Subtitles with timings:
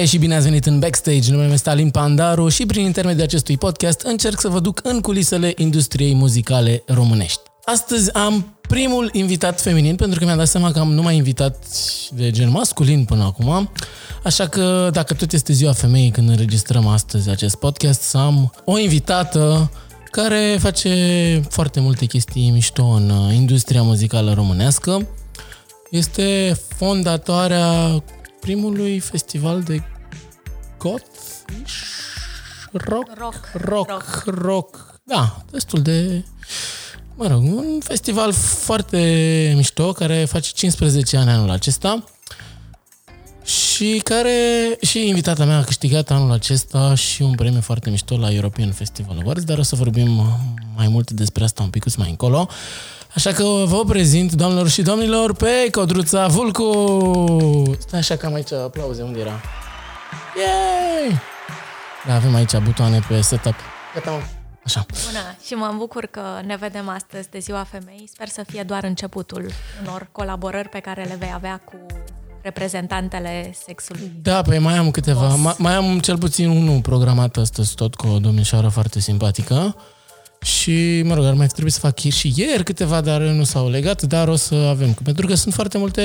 [0.00, 1.30] Salutare și bine ați venit în Backstage.
[1.30, 5.00] Numele meu este Alin Pandaru și prin intermediul acestui podcast încerc să vă duc în
[5.00, 7.40] culisele industriei muzicale românești.
[7.64, 11.64] Astăzi am primul invitat feminin, pentru că mi-am dat seama că am numai invitat
[12.10, 13.70] de gen masculin până acum.
[14.24, 18.78] Așa că dacă tot este ziua femeii când înregistrăm astăzi acest podcast, să am o
[18.78, 19.70] invitată
[20.10, 25.08] care face foarte multe chestii mișto în uh, industria muzicală românească.
[25.90, 28.02] Este fondatoarea
[28.40, 29.82] primului festival de
[30.78, 31.04] goth
[32.72, 33.50] rock, Rock.
[33.54, 35.00] rock, rock, rock.
[35.04, 36.24] Da, destul de
[37.14, 42.04] mă rog, un festival foarte mișto care face 15 ani anul acesta
[43.44, 48.32] și care și invitata mea a câștigat anul acesta și un premiu foarte mișto la
[48.32, 50.22] European Festival Awards, dar o să vorbim
[50.76, 52.48] mai mult despre asta un pic mai încolo.
[53.14, 57.76] Așa că vă prezint, doamnelor și domnilor, pe Codruța Vulcu!
[57.78, 59.40] Stai așa că am aici aplauze, unde era?
[60.36, 61.18] Yay!
[62.06, 63.54] Da, avem aici butoane pe setup.
[63.94, 64.18] Gata, mă.
[64.64, 64.86] Așa.
[65.06, 68.08] Bună și mă bucur că ne vedem astăzi de Ziua Femeii.
[68.12, 69.50] Sper să fie doar începutul
[69.82, 71.86] unor colaborări pe care le vei avea cu
[72.42, 74.12] reprezentantele sexului.
[74.22, 75.26] Da, păi mai am câteva.
[75.26, 75.42] Boss.
[75.42, 79.76] Ma, mai am cel puțin unul programat astăzi tot cu o domnișoară foarte simpatică.
[80.44, 84.02] Și, mă rog, ar mai trebui să fac și ieri câteva, dar nu s-au legat,
[84.02, 84.92] dar o să avem.
[84.92, 86.02] Pentru că sunt foarte multe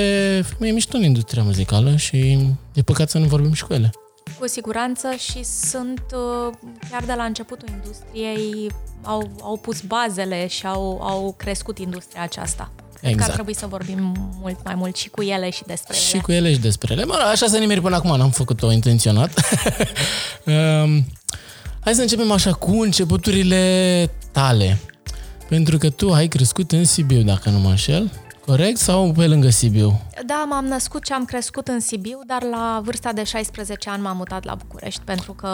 [0.48, 2.38] femei mișto în industria muzicală și
[2.74, 3.90] e păcat să nu vorbim și cu ele.
[4.38, 6.54] Cu siguranță și sunt uh,
[6.90, 8.70] chiar de la începutul industriei,
[9.02, 12.70] au, au pus bazele și au, au crescut industria aceasta.
[12.76, 13.28] Cred că Exact.
[13.28, 16.22] ar trebui să vorbim mult mai mult și cu ele și despre Și ele.
[16.22, 17.04] cu ele și despre ele.
[17.04, 19.30] Mă rog, așa să nimeri până acum, n-am făcut-o intenționat.
[20.84, 21.04] um,
[21.86, 24.78] hai să începem așa cu începuturile tale.
[25.48, 28.12] Pentru că tu ai crescut în Sibiu, dacă nu mă înșel.
[28.46, 28.76] Corect?
[28.76, 30.00] Sau pe lângă Sibiu?
[30.26, 34.16] Da, m-am născut și am crescut în Sibiu, dar la vârsta de 16 ani m-am
[34.16, 35.46] mutat la București pentru că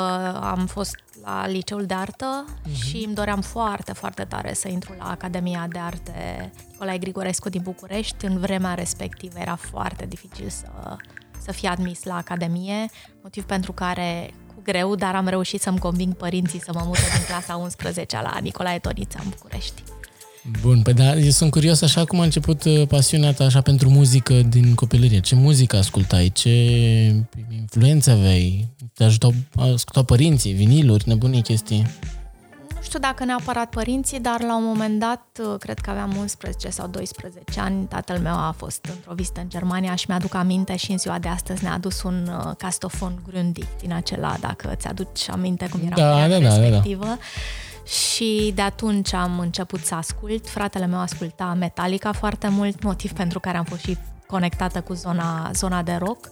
[0.42, 0.94] am fost
[1.24, 2.44] la liceul de artă
[2.84, 7.60] și îmi doream foarte, foarte tare să intru la Academia de Arte Nicolae Grigorescu din
[7.64, 8.24] București.
[8.24, 10.96] În vremea respectivă era foarte dificil să,
[11.44, 12.86] să fie admis la Academie,
[13.22, 17.24] motiv pentru care cu greu, dar am reușit să-mi conving părinții să mă mute din
[17.26, 19.82] clasa 11 la Nicolae Tonița în București.
[20.60, 23.90] Bun, păi da, eu sunt curios așa cum a început uh, pasiunea ta așa pentru
[23.90, 25.20] muzică din copilărie.
[25.20, 26.30] Ce muzică ascultai?
[26.30, 26.50] Ce
[27.50, 28.68] influențe aveai?
[28.94, 31.86] Te ajutau, ascultau părinții, viniluri, nebunii chestii?
[32.92, 36.86] Nu știu dacă neapărat părinții, dar la un moment dat, cred că aveam 11 sau
[36.86, 40.98] 12 ani, tatăl meu a fost într-o vizită în Germania și mi-aduc aminte și în
[40.98, 45.68] ziua de astăzi ne-a adus un uh, castofon Grundig din acela, dacă îți aduci aminte
[45.68, 46.60] cum era Da, perioada da, da, da, da.
[46.60, 47.18] respectivă.
[47.84, 50.48] Și de atunci am început să ascult.
[50.48, 53.96] Fratele meu asculta Metallica foarte mult, motiv pentru care am fost și
[54.32, 56.30] conectată cu zona, zona de rock.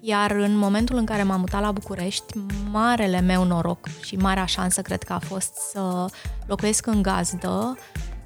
[0.00, 2.38] Iar în momentul în care m-am mutat la București,
[2.70, 6.06] marele meu noroc și marea șansă cred că a fost să
[6.46, 7.78] locuiesc în gazdă,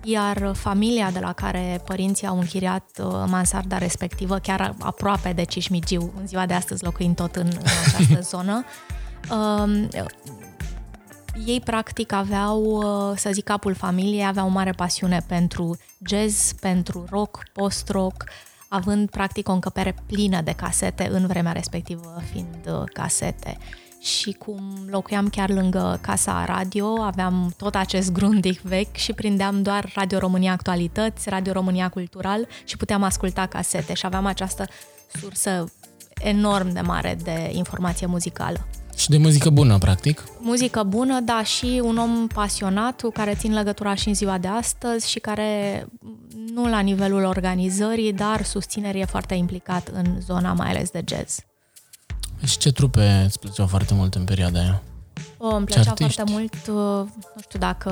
[0.03, 6.13] iar familia de la care părinții au închiriat uh, mansarda respectivă, chiar aproape de Cismigiu,
[6.21, 8.65] în ziua de astăzi locuind tot în, în această zonă,
[9.31, 9.89] um,
[11.47, 15.77] ei practic aveau, uh, să zic, capul familiei, aveau o mare pasiune pentru
[16.07, 18.25] jazz, pentru rock, post-rock,
[18.69, 23.59] având practic o încăpere plină de casete în vremea respectivă fiind uh, casete.
[24.01, 24.61] Și cum
[24.91, 30.53] locuiam chiar lângă casa radio, aveam tot acest grundig vechi și prindeam doar Radio România
[30.53, 34.67] Actualități, Radio România Cultural și puteam asculta casete și aveam această
[35.21, 35.65] sursă
[36.23, 38.67] enorm de mare de informație muzicală.
[38.97, 40.25] Și de muzică bună, practic.
[40.39, 44.49] Muzică bună, da, și un om pasionat cu care țin legătura și în ziua de
[44.49, 45.87] astăzi și care,
[46.55, 51.39] nu la nivelul organizării, dar susținerii e foarte implicat în zona mai ales de jazz.
[52.45, 54.83] Și ce trupe îți plăceau foarte mult în perioada aia?
[55.39, 56.15] O, îmi Ce plăcea artiști?
[56.15, 57.91] foarte mult, uh, nu știu dacă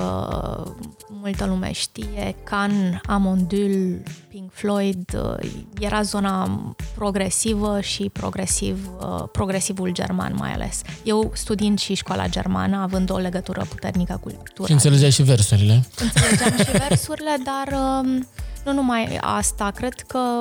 [1.09, 5.51] multă lume știe, Can, Amondul, Pink Floyd, uh,
[5.81, 6.51] era zona
[6.95, 10.81] progresivă și progresiv, uh, progresivul german mai ales.
[11.03, 15.85] Eu studiind și școala germană, având o legătură puternică cu cultura Și înțelegeai și versurile.
[16.01, 18.29] înțelegeam și versurile, dar um,
[18.65, 20.41] nu numai asta, cred că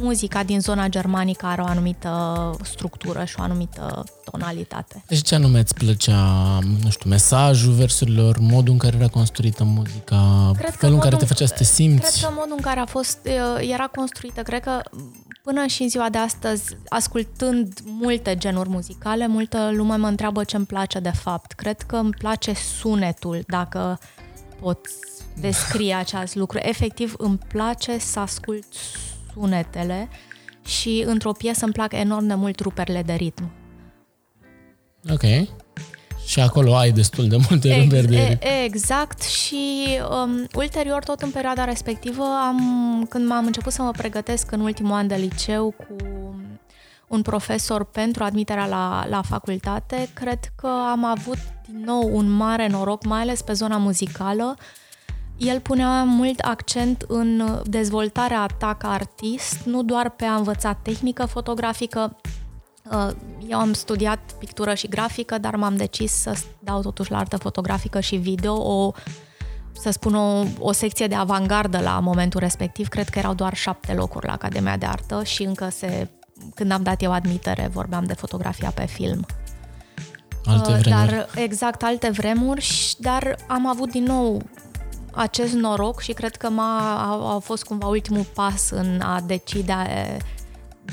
[0.00, 5.04] muzica din zona germanică are o anumită structură și o anumită tonalitate.
[5.06, 10.52] Deci ce anume îți plăcea, nu știu, mesajul versurilor, modul în care era construită muzica,
[10.70, 12.20] felul în care te făcea să te Cred simți?
[12.20, 14.80] că modul în care a fost, uh, era construită, cred că
[15.42, 20.56] până și în ziua de astăzi, ascultând multe genuri muzicale, multă lume mă întreabă ce
[20.56, 21.52] îmi place de fapt.
[21.52, 23.98] Cred că îmi place sunetul, dacă
[24.60, 24.80] pot
[25.40, 26.58] descrie acest lucru.
[26.62, 28.64] Efectiv, îmi place să ascult
[29.40, 30.08] sunetele
[30.64, 33.50] și într-o piesă îmi plac enorm de mult ruperile de ritm.
[35.10, 35.22] Ok.
[36.26, 38.38] Și acolo ai destul de multe Ex- reverberi.
[38.40, 43.90] e- Exact și um, ulterior, tot în perioada respectivă, am, când m-am început să mă
[43.90, 45.96] pregătesc în ultimul an de liceu cu
[47.08, 51.38] un profesor pentru admiterea la, la facultate, cred că am avut
[51.68, 54.56] din nou un mare noroc, mai ales pe zona muzicală.
[55.36, 61.26] El punea mult accent în dezvoltarea ta ca artist, nu doar pe a învăța tehnică
[61.26, 62.16] fotografică,
[62.92, 63.08] Uh,
[63.48, 68.00] Eu am studiat pictură și grafică, dar m-am decis să dau totuși la artă fotografică
[68.00, 68.92] și video, o,
[69.72, 72.88] să spun o, o secție de avangardă la momentul respectiv.
[72.88, 76.10] Cred că erau doar șapte locuri la Academia de Artă și încă se,
[76.54, 79.26] când am dat eu admitere, vorbeam de fotografia pe film.
[80.44, 81.10] Alte Uh, vremuri.
[81.10, 84.42] Dar exact alte vremuri, și- dar am avut din nou
[85.16, 90.16] acest noroc și cred că m-a, a, a fost cumva ultimul pas în a decide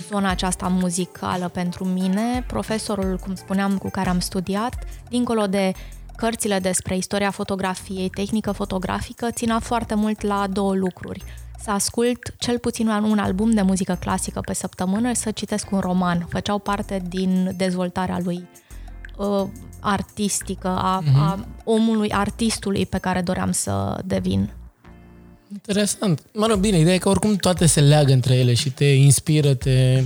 [0.09, 2.43] zona aceasta muzicală pentru mine.
[2.47, 4.75] Profesorul, cum spuneam, cu care am studiat,
[5.09, 5.71] dincolo de
[6.15, 11.23] cărțile despre istoria fotografiei, tehnică fotografică, ținea foarte mult la două lucruri.
[11.59, 15.71] Să ascult cel puțin un un album de muzică clasică pe săptămână și să citesc
[15.71, 16.25] un roman.
[16.29, 18.47] Făceau parte din dezvoltarea lui
[19.17, 19.43] uh,
[19.79, 24.49] artistică, a, a omului, artistului pe care doream să devin.
[25.51, 26.23] Interesant.
[26.33, 29.53] Mă rog, bine, ideea e că oricum toate se leagă între ele și te inspiră,
[29.53, 30.03] te...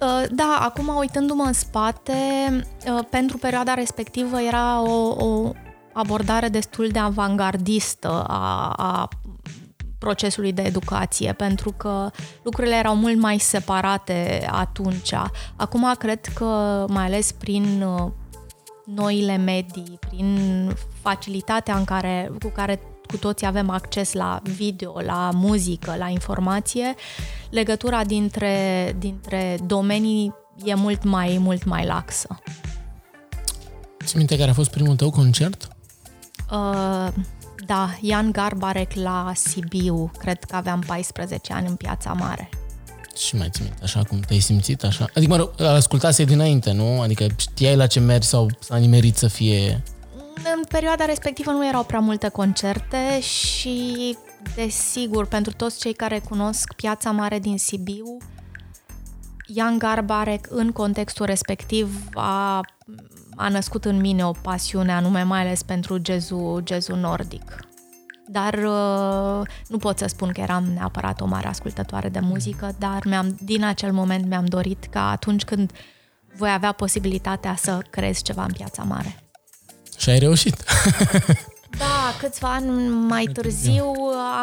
[0.00, 2.12] Uh, Da, acum uitându-mă în spate,
[2.86, 5.52] uh, pentru perioada respectivă era o, o
[5.92, 9.08] abordare destul de avangardistă a, a
[9.98, 12.10] procesului de educație, pentru că
[12.42, 15.12] lucrurile erau mult mai separate atunci.
[15.56, 18.10] Acum cred că, mai ales prin uh,
[18.94, 20.38] noile medii, prin
[21.00, 26.94] facilitatea în care, cu care cu toții avem acces la video, la muzică, la informație,
[27.50, 32.40] legătura dintre, dintre domenii e mult mai, mult mai laxă.
[34.04, 35.68] Ți minte care a fost primul tău concert?
[36.50, 37.08] Uh,
[37.66, 42.48] da, Ian Garbarek la Sibiu, cred că aveam 14 ani în Piața Mare.
[43.18, 45.06] Și mai ți minte, așa cum te-ai simțit, așa?
[45.14, 47.00] Adică, mă rog, ascultase dinainte, nu?
[47.00, 49.82] Adică știai la ce mergi sau s-a nimerit să fie...
[50.34, 54.16] În perioada respectivă nu erau prea multe concerte și,
[54.54, 58.16] desigur, pentru toți cei care cunosc Piața Mare din Sibiu,
[59.46, 62.60] Ian Garbarek, în contextul respectiv, a,
[63.36, 67.67] a născut în mine o pasiune anume, mai ales pentru jazzul, jazzul nordic.
[68.30, 73.02] Dar uh, nu pot să spun că eram neapărat o mare ascultătoare de muzică, dar
[73.04, 75.72] mi-am, din acel moment mi-am dorit ca atunci când
[76.36, 79.22] voi avea posibilitatea să creez ceva în Piața Mare.
[79.98, 80.64] Și ai reușit.
[81.78, 83.84] Da, câțiva ani mai târziu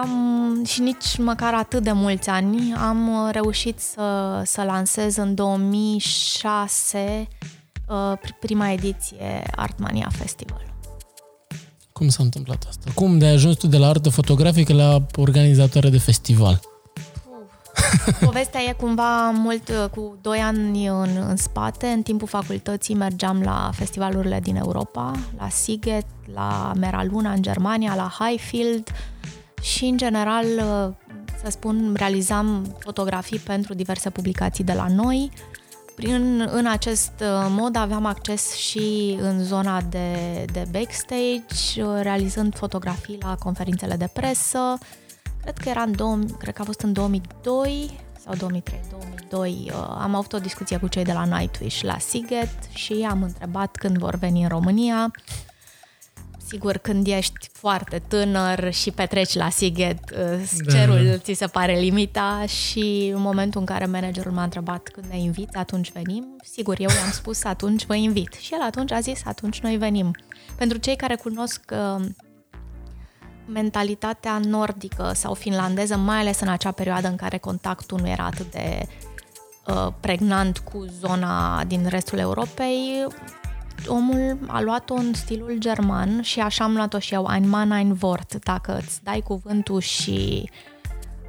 [0.01, 7.27] am, și nici măcar atât de mulți ani, am reușit să, să lansez în 2006
[7.87, 10.74] uh, prima ediție Artmania Festival.
[11.99, 12.91] Cum s-a întâmplat asta?
[12.93, 16.59] Cum de ai ajuns tu de la artă fotografică la organizatoare de festival?
[18.25, 21.87] Povestea e cumva mult uh, cu doi ani în, în spate.
[21.87, 28.11] În timpul facultății mergeam la festivalurile din Europa, la Siget, la Meraluna în Germania, la
[28.19, 28.89] Highfield
[29.61, 30.93] și, în general, uh,
[31.43, 35.31] să spun, realizam fotografii pentru diverse publicații de la noi.
[35.95, 42.55] Prin, în acest uh, mod aveam acces și în zona de, de backstage, uh, realizând
[42.55, 44.77] fotografii la conferințele de presă,
[45.45, 48.79] Cred că era în 2000, cred că a fost în 2002 sau 2003,
[49.29, 49.71] 2002.
[49.71, 53.75] uh, Am avut o discuție cu cei de la Nightwish la Siget și am întrebat
[53.75, 55.11] când vor veni în România.
[56.47, 62.45] Sigur, când ești foarte tânăr și petreci la Siget, uh, cerul ți se pare limita
[62.45, 66.37] și în momentul în care managerul m-a întrebat când ne invit, atunci venim.
[66.43, 70.11] Sigur, eu i-am spus atunci vă invit și el atunci a zis atunci noi venim.
[70.55, 72.05] Pentru cei care cunosc uh,
[73.45, 78.51] mentalitatea nordică sau finlandeză, mai ales în acea perioadă în care contactul nu era atât
[78.51, 78.87] de
[79.67, 83.07] uh, pregnant cu zona din restul Europei,
[83.87, 87.97] omul a luat-o în stilul german și așa am luat-o și eu, ein Mann, ein
[88.01, 88.43] Wort.
[88.43, 90.49] Dacă îți dai cuvântul și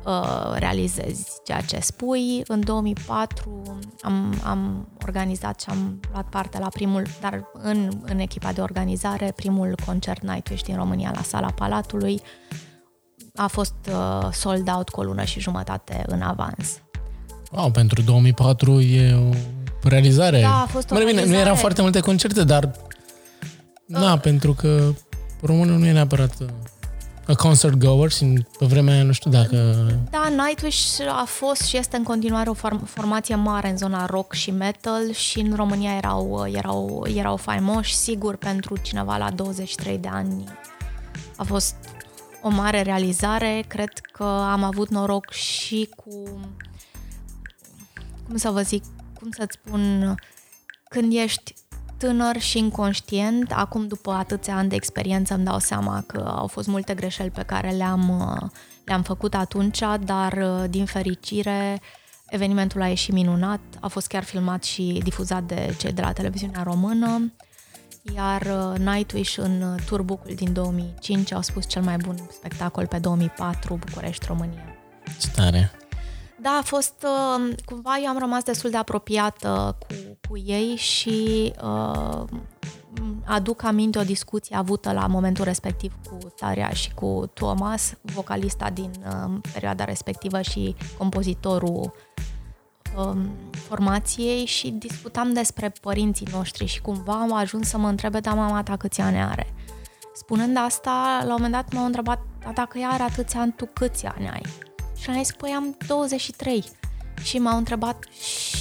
[0.06, 2.42] uh, realizezi ceea ce spui.
[2.46, 8.52] În 2004 am, am organizat și am luat parte la primul, dar în, în echipa
[8.52, 12.20] de organizare, primul concert Nightwish din România la Sala Palatului.
[13.34, 16.80] A fost uh, sold out cu o lună și jumătate în avans.
[17.52, 19.34] Wow, pentru 2004 e o
[19.88, 20.40] realizare.
[20.40, 21.42] Da, a fost o Mă, bine, nu realizare.
[21.44, 22.70] erau foarte multe concerte, dar...
[23.86, 24.92] Da, pentru că
[25.42, 26.46] românul nu e neapărat uh,
[27.26, 29.56] a concert goer și pe vremea aia nu știu dacă...
[30.10, 34.32] Da, Nightwish a fost și este în continuare o form- formație mare în zona rock
[34.32, 40.08] și metal și în România erau, erau, erau faimoși, sigur, pentru cineva la 23 de
[40.12, 40.44] ani
[41.36, 41.74] a fost
[42.42, 43.64] o mare realizare.
[43.68, 46.22] Cred că am avut noroc și cu,
[48.26, 48.82] cum să vă zic,
[49.20, 50.14] cum să-ți spun,
[50.88, 51.54] când ești
[51.98, 56.68] tânăr și inconștient, acum după atâția ani de experiență îmi dau seama că au fost
[56.68, 58.36] multe greșeli pe care le-am,
[58.84, 61.80] le-am făcut atunci, dar din fericire
[62.28, 66.62] evenimentul a ieșit minunat, a fost chiar filmat și difuzat de cei de la televiziunea
[66.62, 67.32] română,
[68.14, 68.46] iar
[68.78, 74.64] Nightwish în turbucul din 2005 au spus cel mai bun spectacol pe 2004 București, România.
[75.20, 75.85] Ce tare!
[76.40, 81.52] Da, a fost, uh, cumva eu am rămas destul de apropiată cu, cu ei și
[81.62, 82.24] uh,
[83.24, 88.90] aduc aminte o discuție avută la momentul respectiv cu Taria și cu Thomas, vocalista din
[89.06, 91.92] uh, perioada respectivă și compozitorul
[92.96, 93.16] uh,
[93.52, 98.62] formației și discutam despre părinții noștri și cumva am ajuns să mă întrebe, da, mama
[98.62, 99.54] ta câți ani are?
[100.14, 103.68] Spunând asta, la un moment dat m-au întrebat, da, dacă ea are atâția ani, tu
[103.72, 104.42] câți ani ai?
[105.06, 106.64] Și am zis, păi am 23.
[107.22, 108.04] Și m-au întrebat,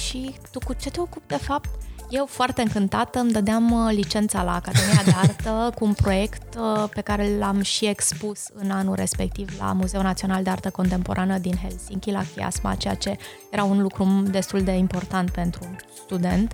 [0.06, 1.68] și tu cu ce te ocupi de fapt?
[2.10, 6.88] Eu foarte încântată îmi dădeam uh, licența la Academia de Artă cu un proiect uh,
[6.94, 11.56] pe care l-am și expus în anul respectiv la Muzeul Național de Artă Contemporană din
[11.62, 13.16] Helsinki, la Chiasma, ceea ce
[13.50, 16.52] era un lucru destul de important pentru un student.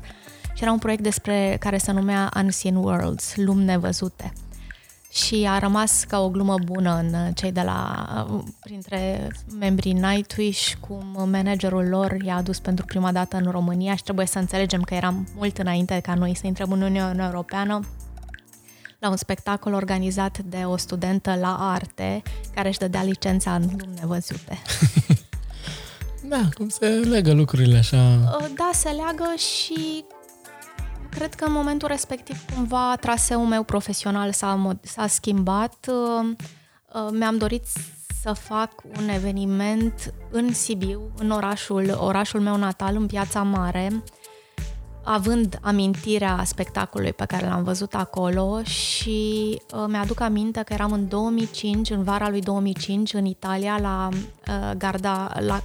[0.54, 4.32] Și era un proiect despre care se numea Unseen Worlds, lumi nevăzute
[5.12, 9.28] și a rămas ca o glumă bună în cei de la, printre
[9.58, 14.38] membrii Nightwish, cum managerul lor i-a adus pentru prima dată în România și trebuie să
[14.38, 17.80] înțelegem că eram mult înainte ca noi să intrăm în Uniunea Europeană
[18.98, 22.22] la un spectacol organizat de o studentă la arte
[22.54, 24.62] care își dădea licența în lumi nevăzute.
[26.32, 28.16] da, cum se legă lucrurile așa.
[28.56, 30.04] Da, se leagă și
[31.14, 35.86] Cred că în momentul respectiv cumva traseul meu profesional s-a, s-a schimbat.
[35.88, 36.30] Uh,
[36.94, 37.64] uh, mi-am dorit
[38.22, 44.02] să fac un eveniment în Sibiu, în orașul, orașul meu natal, în Piața Mare,
[45.04, 51.08] având amintirea spectacolului pe care l-am văzut acolo și uh, mi-aduc aminte că eram în
[51.08, 55.62] 2005, în vara lui 2005, în Italia, la uh, Garda, la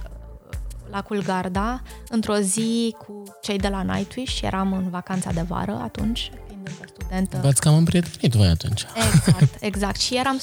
[0.90, 6.30] lacul Garda, într-o zi cu cei de la Nightwish, eram în vacanța de vară atunci,
[6.46, 7.38] fiind încă studentă.
[7.42, 8.86] V-ați cam împrietenit voi atunci.
[9.14, 10.00] Exact, exact.
[10.00, 10.40] Și eram,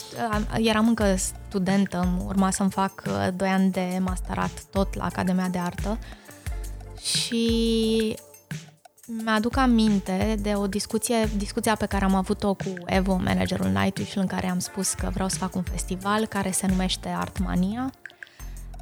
[0.57, 1.15] eram încă
[1.47, 3.03] studentă, urma să-mi fac
[3.35, 5.99] 2 uh, ani de masterat tot la Academia de Artă
[7.01, 8.15] și
[9.07, 14.27] mi-aduc aminte de o discuție, discuția pe care am avut-o cu Evo, managerul Nightwish, în
[14.27, 17.91] care am spus că vreau să fac un festival care se numește Artmania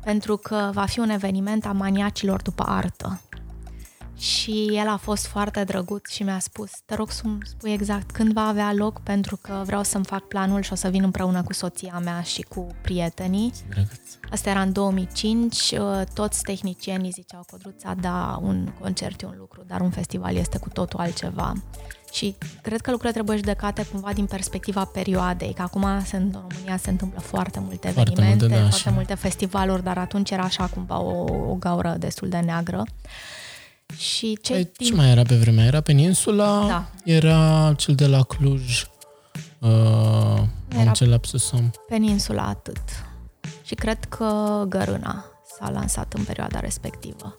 [0.04, 3.22] pentru că va fi un eveniment a maniacilor după artă.
[4.18, 8.34] Și el a fost foarte drăguț și mi-a spus, te rog să-mi spui exact când
[8.34, 11.54] va avea loc, pentru că vreau să-mi fac planul și o să vin împreună cu
[11.54, 13.54] soția mea și cu prietenii.
[13.70, 14.00] Drăguț.
[14.32, 19.64] Asta era în 2005, uh, toți tehnicienii ziceau, Codruța, da, un concert e un lucru,
[19.68, 21.54] dar un festival este cu totul altceva.
[22.14, 26.78] Și cred că lucrurile trebuie judecate cumva din perspectiva perioadei, că acum se, în România
[26.78, 28.96] se întâmplă foarte multe foarte evenimente, multe, da, foarte și...
[28.96, 32.84] multe festivaluri, dar atunci era așa cumva o, o gaură destul de neagră.
[33.98, 34.90] Și ce, păi, timp...
[34.90, 35.66] ce mai era pe vremea?
[35.66, 36.90] Era Peninsula, da.
[37.04, 38.88] era cel de la Cluj,
[39.60, 39.70] uh,
[40.68, 41.54] era am ce lapsus
[41.88, 42.82] Peninsula atât.
[43.64, 45.26] Și cred că Gărâna
[45.60, 47.38] s-a lansat în perioada respectivă.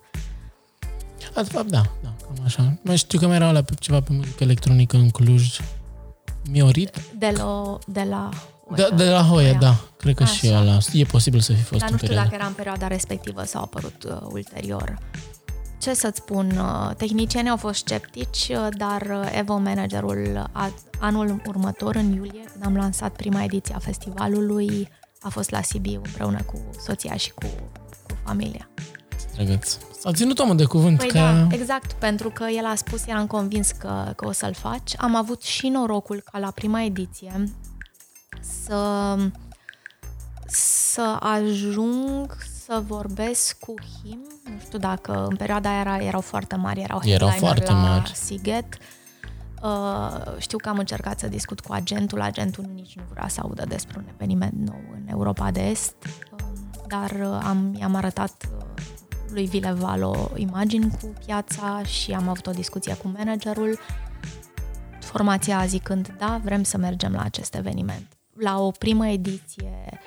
[1.34, 2.78] A, de fapt, da, da, cam așa.
[2.82, 5.60] Mai știu că mai era la ceva pe muzică electronică în Cluj.
[6.50, 7.00] Miorit?
[7.18, 7.78] De la...
[7.86, 8.28] De la
[8.74, 9.76] de, de la Hoia, da.
[9.96, 10.32] Cred că așa.
[10.32, 10.78] și ăla.
[10.92, 13.64] E posibil să fi fost Dar nu știu dacă era în perioada respectivă sau a
[13.64, 14.98] apărut uh, ulterior.
[15.80, 21.42] Ce să-ți spun, uh, tehnicienii au fost sceptici, uh, dar uh, Evo Managerul a, anul
[21.46, 24.88] următor, în iulie, când am lansat prima ediție a festivalului,
[25.20, 27.46] a fost la Sibiu împreună cu soția și cu,
[28.08, 28.68] cu familia.
[29.34, 29.76] Drăguț.
[30.04, 30.98] S-a ținut omul de cuvânt.
[30.98, 31.18] Păi că...
[31.18, 34.92] da, exact, pentru că el a spus, eram convins că, că o să-l faci.
[34.96, 37.44] Am avut și norocul ca la prima ediție
[38.40, 39.16] să,
[40.46, 44.18] să ajung să vorbesc cu him.
[44.44, 48.12] Nu știu dacă în perioada aia era, erau foarte mari, erau, erau foarte la mari.
[48.14, 48.76] Siget.
[49.62, 53.64] Uh, știu că am încercat să discut cu agentul, agentul nici nu vrea să audă
[53.68, 56.38] despre un eveniment nou în Europa de Est, uh,
[56.88, 58.64] dar uh, am, i-am arătat uh,
[59.34, 63.78] lui Vile Valo imagini cu piața și am avut o discuție cu managerul,
[65.00, 68.06] formația zicând, da, vrem să mergem la acest eveniment.
[68.38, 70.00] la o primă ediție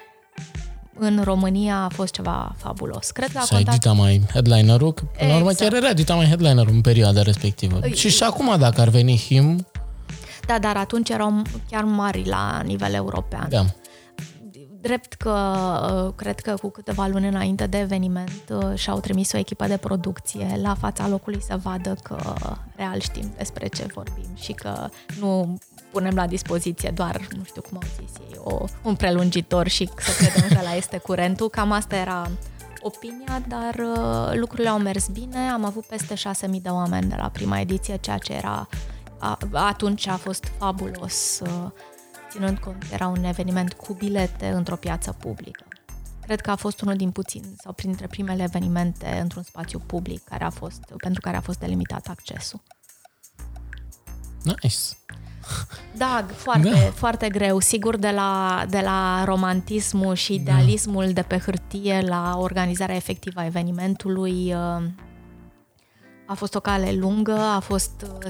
[0.99, 3.11] în România a fost ceva fabulos.
[3.11, 3.73] Cred că a și contat...
[3.73, 7.79] Dita mai headlinerul, că până la urmă chiar era Dita mai headlinerul în perioada respectivă.
[7.83, 7.93] E...
[7.93, 9.67] Și și acum dacă ar veni Him...
[10.47, 13.47] Da, dar atunci erau chiar mari la nivel european.
[13.49, 13.65] Da.
[14.87, 19.37] Drept că uh, cred că cu câteva luni înainte de eveniment uh, și-au trimis o
[19.37, 22.17] echipă de producție la fața locului să vadă că
[22.75, 24.89] real știm despre ce vorbim și că
[25.19, 25.57] nu
[25.91, 30.23] punem la dispoziție doar, nu știu cum au zis ei, o, un prelungitor și să
[30.23, 31.49] credem că la este curentul.
[31.49, 32.31] Cam asta era
[32.81, 35.37] opinia, dar uh, lucrurile au mers bine.
[35.37, 38.67] Am avut peste 6.000 de oameni de la prima ediție, ceea ce era
[39.19, 41.71] a, atunci a fost fabulos, uh,
[42.37, 45.63] ținând cont că era un eveniment cu bilete într-o piață publică.
[46.21, 50.43] Cred că a fost unul din puțin sau printre primele evenimente într-un spațiu public care
[50.43, 52.61] a fost, pentru care a fost delimitat accesul.
[54.43, 54.75] Nice.
[55.97, 56.77] Da, foarte, da.
[56.77, 57.59] foarte greu.
[57.59, 60.51] Sigur, de la, de la romantismul și da.
[60.51, 61.11] idealismul da.
[61.11, 64.83] de pe hârtie la organizarea efectivă a evenimentului uh,
[66.25, 68.27] a fost o cale lungă, a fost, uh,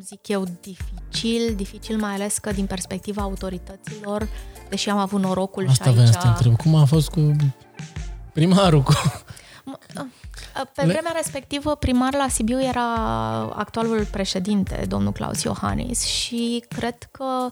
[0.00, 4.28] zic eu, dificil, dificil mai ales că din perspectiva autorităților,
[4.68, 6.08] deși am avut norocul Asta și aici...
[6.08, 6.56] Asta să întreb.
[6.56, 7.36] Cum a fost cu
[8.32, 8.82] primarul?
[8.82, 8.92] Cu...
[9.64, 10.04] Uh,
[10.74, 12.84] pe vremea respectivă, primar la Sibiu era
[13.42, 17.50] actualul președinte, domnul Claus Iohannis, și cred că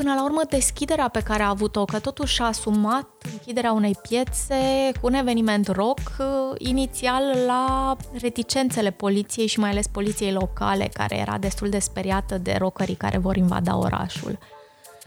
[0.00, 4.92] până la urmă deschiderea pe care a avut-o, că totuși a asumat închiderea unei piețe
[5.00, 6.00] cu un eveniment rock,
[6.58, 12.56] inițial la reticențele poliției și mai ales poliției locale, care era destul de speriată de
[12.58, 14.38] rockerii care vor invada orașul.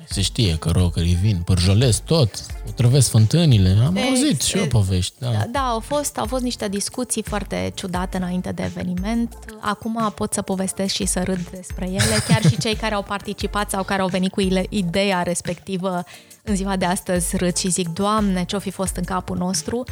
[0.10, 5.14] Se știe că rockerii vin, părjolesc tot, otrăvesc fântânile, am e, auzit și eu povești.
[5.20, 5.46] Da.
[5.52, 9.36] da, au fost, au fost niște discuții foarte ciudate înainte de eveniment.
[9.60, 13.70] Acum pot să povestesc și să râd despre ele, chiar și cei care au participat
[13.70, 16.04] sau care au venit cu ideea respectivă
[16.44, 19.84] în ziua de astăzi râd și zic, Doamne, ce-o fi fost în capul nostru.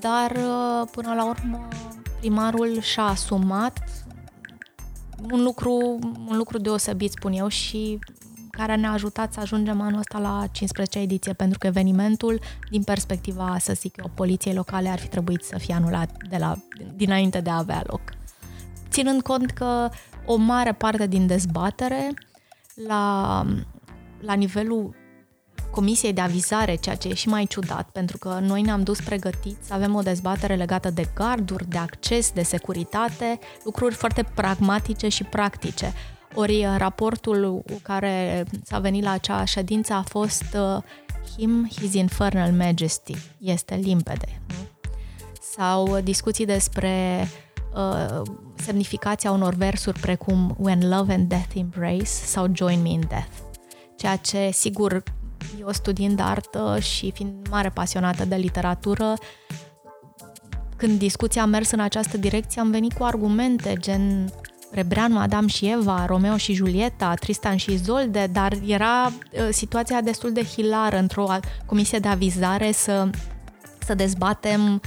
[0.00, 0.32] Dar
[0.90, 1.68] până la urmă
[2.18, 3.78] primarul și-a asumat
[5.32, 7.98] un lucru, un lucru deosebit, spun eu, și
[8.58, 12.40] care ne-a ajutat să ajungem anul ăsta la 15 ediție, pentru că evenimentul,
[12.70, 16.56] din perspectiva, să zic eu, poliției locale, ar fi trebuit să fie anulat de la,
[16.94, 18.00] dinainte de a avea loc.
[18.90, 19.90] Ținând cont că
[20.26, 22.14] o mare parte din dezbatere
[22.86, 23.44] la,
[24.20, 24.94] la nivelul
[25.70, 29.66] comisiei de avizare, ceea ce e și mai ciudat, pentru că noi ne-am dus pregătiți
[29.66, 35.24] să avem o dezbatere legată de garduri, de acces, de securitate, lucruri foarte pragmatice și
[35.24, 35.92] practice.
[36.40, 40.82] Ori uh, raportul cu care s-a venit la acea ședință a fost uh,
[41.36, 43.14] Him, His Infernal Majesty.
[43.38, 44.40] Este limpede.
[44.46, 44.54] Nu?
[45.56, 47.26] Sau discuții despre
[47.74, 48.22] uh,
[48.54, 53.36] semnificația unor versuri precum When Love and Death Embrace sau Join Me in Death.
[53.96, 55.02] Ceea ce, sigur,
[55.60, 59.14] eu studiind artă și fiind mare pasionată de literatură,
[60.76, 64.32] când discuția a mers în această direcție, am venit cu argumente gen
[64.70, 70.32] Rebreanu, Adam și Eva, Romeo și Julieta, Tristan și Izolde, dar era uh, situația destul
[70.32, 71.26] de hilară într-o
[71.66, 73.10] comisie de avizare să,
[73.86, 74.80] să dezbatem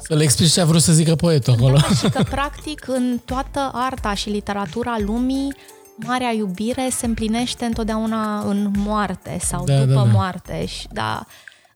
[0.00, 1.76] să le explici ce a vrut să zică poetul acolo.
[1.76, 5.54] Da, și că, practic, în toată arta și literatura lumii,
[5.96, 10.10] marea iubire se împlinește întotdeauna în moarte sau da, după da, da.
[10.12, 10.66] moarte.
[10.66, 11.26] Și, da,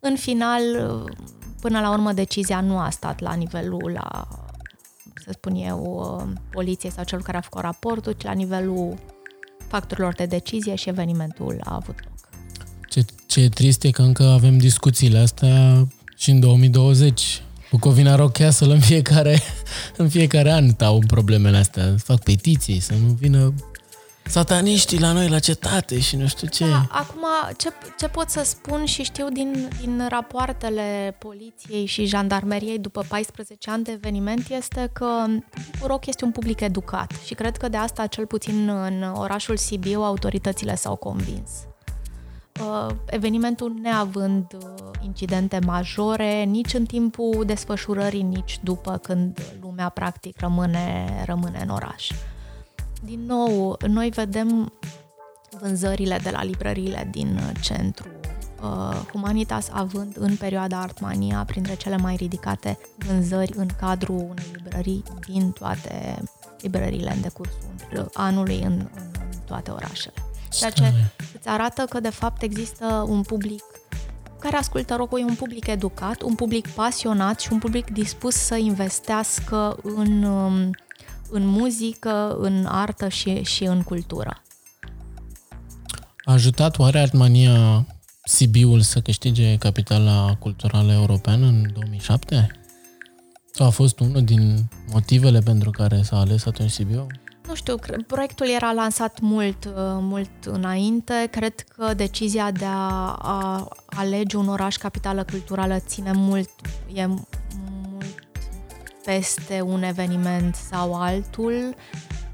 [0.01, 0.63] în final,
[1.61, 4.29] până la urmă, decizia nu a stat la nivelul la
[5.25, 8.95] să spun eu, uh, poliției sau celor care a făcut raportul, ci la nivelul
[9.69, 12.15] factorilor de decizie și evenimentul a avut loc.
[12.89, 17.43] Ce, ce trist e că încă avem discuțiile astea și în 2020.
[17.71, 19.39] Bucovina Rock Castle în fiecare,
[19.97, 21.95] în fiecare an au problemele astea.
[21.99, 23.55] Fac petiții să nu vină
[24.25, 26.69] sataniștii la noi la cetate și nu știu ce.
[26.69, 27.25] Da, acum,
[27.57, 33.71] ce, ce pot să spun și știu din, din rapoartele poliției și jandarmeriei după 14
[33.71, 35.25] ani de eveniment este că
[35.83, 39.57] publicul rock este un public educat și cred că de asta, cel puțin în orașul
[39.57, 41.51] Sibiu, autoritățile s-au convins.
[42.61, 50.41] Uh, evenimentul neavând uh, incidente majore nici în timpul desfășurării, nici după când lumea practic
[50.41, 52.11] rămâne, rămâne în oraș.
[53.05, 54.73] Din nou, noi vedem
[55.61, 58.09] vânzările de la librăriile din centru
[58.63, 65.03] uh, Humanitas având în perioada Artmania printre cele mai ridicate vânzări în cadrul unei librării
[65.29, 66.23] din toate
[66.61, 70.15] librăriile în decursul anului în, în, în toate orașele.
[70.51, 70.93] Ceea ce
[71.35, 73.63] îți arată că de fapt există un public
[74.39, 78.57] care ascultă rock e un public educat, un public pasionat și un public dispus să
[78.57, 80.71] investească în um,
[81.33, 84.43] în muzică, în artă și, și în cultură.
[86.25, 87.87] ajutat oare Artmania
[88.25, 92.51] Sibiul să câștige capitala culturală europeană în 2007?
[93.53, 97.07] Sau a fost unul din motivele pentru care s-a ales atunci Sibiu?
[97.47, 97.75] Nu știu,
[98.07, 101.29] proiectul era lansat mult, uh, mult înainte.
[101.31, 106.51] Cred că decizia de a, a alege un oraș capitală culturală ține mult,
[106.95, 107.42] e mult
[109.05, 111.75] peste un eveniment sau altul.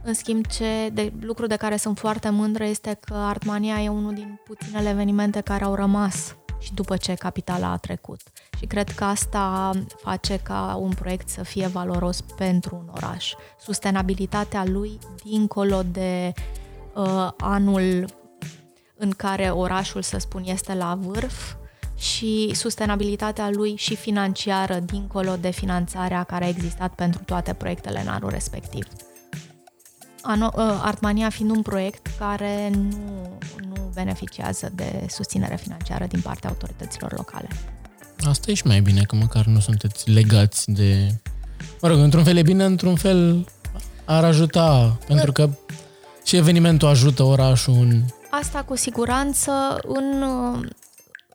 [0.03, 4.15] În schimb, ce de, lucru de care sunt foarte mândră este că Artmania e unul
[4.15, 8.21] din puținele evenimente care au rămas și după ce capitala a trecut.
[8.59, 13.33] Și cred că asta face ca un proiect să fie valoros pentru un oraș.
[13.61, 16.33] Sustenabilitatea lui, dincolo de
[16.95, 18.07] uh, anul
[18.97, 21.55] în care orașul, să spun, este la vârf,
[21.99, 28.09] și sustenabilitatea lui și financiară, dincolo de finanțarea care a existat pentru toate proiectele în
[28.09, 28.87] anul respectiv.
[30.57, 37.13] Ă, Artmania fiind un proiect care nu, nu beneficiază de susținere financiară din partea autorităților
[37.17, 37.49] locale.
[38.27, 41.15] Asta e și mai bine, că măcar nu sunteți legați de...
[41.81, 43.47] Mă rog, într-un fel e bine, într-un fel
[44.05, 45.51] ar ajuta, pentru că
[46.25, 48.03] și evenimentul ajută orașul în...
[48.31, 50.25] Asta cu siguranță în,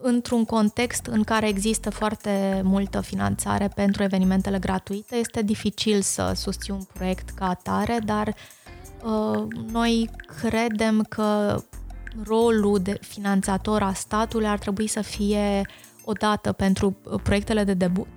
[0.05, 6.73] într-un context în care există foarte multă finanțare pentru evenimentele gratuite, este dificil să susții
[6.73, 8.35] un proiect ca atare, dar
[9.03, 10.09] uh, noi
[10.41, 11.61] credem că
[12.23, 15.65] rolul de finanțator a statului ar trebui să fie
[16.05, 18.07] o dată pentru uh, proiectele de debut,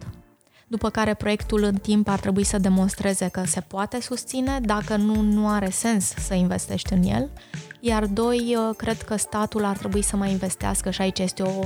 [0.66, 5.20] după care proiectul în timp ar trebui să demonstreze că se poate susține, dacă nu,
[5.20, 7.30] nu are sens să investești în el.
[7.80, 11.64] Iar doi, uh, cred că statul ar trebui să mai investească și aici este o,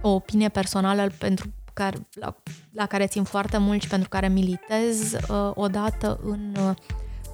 [0.00, 2.36] o opinie personală pentru care, la,
[2.72, 6.74] la care țin foarte mult și pentru care militez, uh, odată în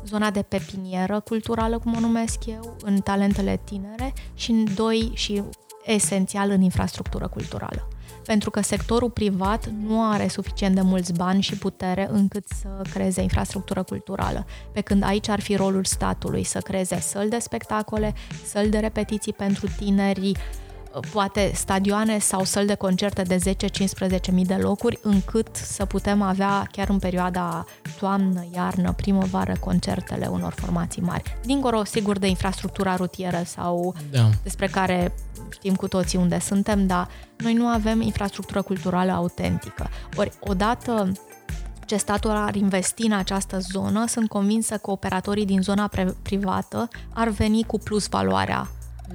[0.04, 5.42] zona de pepinieră culturală, cum o numesc eu, în talentele tinere și în doi și
[5.85, 7.88] esențial în infrastructură culturală
[8.26, 13.22] pentru că sectorul privat nu are suficient de mulți bani și putere încât să creeze
[13.22, 14.46] infrastructură culturală.
[14.72, 19.32] Pe când aici ar fi rolul statului să creeze săli de spectacole, săli de repetiții
[19.32, 20.36] pentru tinerii,
[21.12, 23.56] poate stadioane sau săli de concerte de
[24.28, 27.64] 10-15 mii de locuri, încât să putem avea chiar în perioada
[27.98, 31.37] toamnă, iarnă, primăvară, concertele unor formații mari.
[31.44, 34.30] Dincolo, sigur, de infrastructura rutieră sau da.
[34.42, 35.14] despre care
[35.50, 39.88] știm cu toții unde suntem, dar noi nu avem infrastructură culturală autentică.
[40.16, 41.12] Ori, odată
[41.87, 45.90] ce statul ar investi în această zonă, sunt convinsă că operatorii din zona
[46.22, 48.68] privată ar veni cu plus valoarea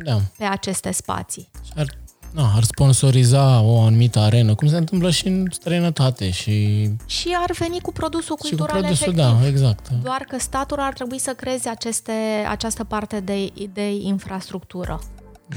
[0.03, 0.21] da.
[0.37, 1.49] pe aceste spații.
[1.75, 1.87] Ar,
[2.31, 6.29] na, ar sponsoriza o anumită arenă, cum se întâmplă și în străinătate.
[6.29, 9.39] Și, și ar veni cu produsul cultural cu produsul, efectiv.
[9.41, 9.89] Da, exact.
[10.03, 12.11] Doar că statul ar trebui să creeze aceste,
[12.49, 14.99] această parte de, de infrastructură.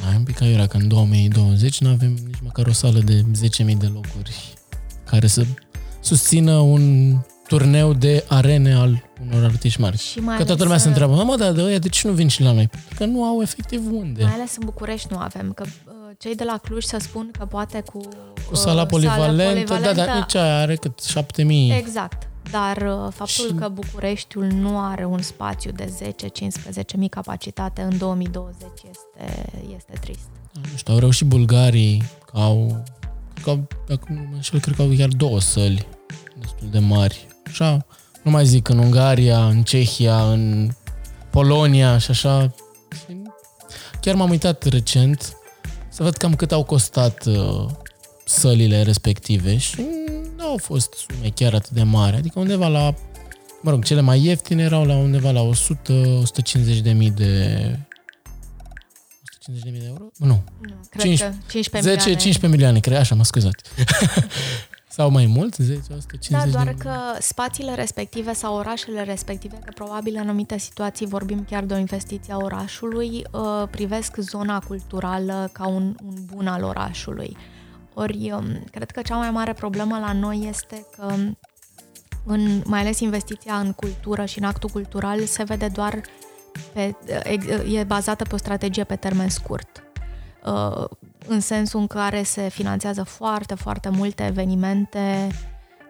[0.04, 3.24] Mai un pic aiurea că în 2020 nu avem nici măcar o sală de
[3.64, 4.54] 10.000 de locuri
[5.04, 5.44] care să
[6.00, 7.16] susțină un
[7.48, 9.98] turneu de arene al unor artiști mari.
[9.98, 12.28] Și mai că toată lumea se întreabă, mă, dar de ăia de ce nu vin
[12.28, 12.66] și la noi?
[12.66, 14.22] Pentru că nu au efectiv unde.
[14.22, 17.44] Mai ales în București nu avem, că uh, cei de la Cluj să spun că
[17.44, 18.00] poate cu...
[18.48, 21.76] Cu sala uh, polivalentă, sala polivalentă, da, dar nici aia are cât 7000.
[21.76, 22.28] Exact.
[22.50, 23.54] Dar uh, faptul și...
[23.54, 25.92] că Bucureștiul nu are un spațiu de
[26.82, 30.28] 10-15 mii capacitate în 2020 este, este trist.
[30.52, 32.84] Nu știu, au reușit bulgarii că au,
[33.42, 34.14] că au acum
[34.52, 35.86] nu cred că au chiar două săli
[36.40, 37.26] destul de mari.
[37.46, 37.86] Așa,
[38.24, 40.70] nu mai zic, în Ungaria, în Cehia, în
[41.30, 42.54] Polonia și așa.
[44.00, 45.36] Chiar m-am uitat recent
[45.88, 47.66] să văd cam cât au costat uh,
[48.24, 49.86] sălile respective și
[50.36, 52.94] nu au fost sume chiar atât de mari, adică undeva la,
[53.62, 57.78] mă rog, cele mai ieftine erau la undeva la 100-150 de mii de
[59.46, 60.04] 150 de mii de euro?
[60.16, 60.44] Nu.
[60.60, 63.62] nu cred 5, că 15 10, 15 milioane, cred, așa, mă scuzați.
[64.94, 65.54] Sau mai mult?
[65.54, 66.82] 10, 150 Da, doar de...
[66.82, 71.76] că spațiile respective sau orașele respective, că probabil în anumite situații vorbim chiar de o
[71.76, 77.36] investiție a orașului, uh, privesc zona culturală ca un, un bun al orașului.
[77.94, 81.14] Ori, um, cred că cea mai mare problemă la noi este că,
[82.24, 86.00] în, mai ales investiția în cultură și în actul cultural, se vede doar
[86.72, 86.96] pe,
[87.72, 89.82] e bazată pe o strategie pe termen scurt.
[91.26, 95.28] Uh, în sensul în care se finanțează foarte, foarte multe evenimente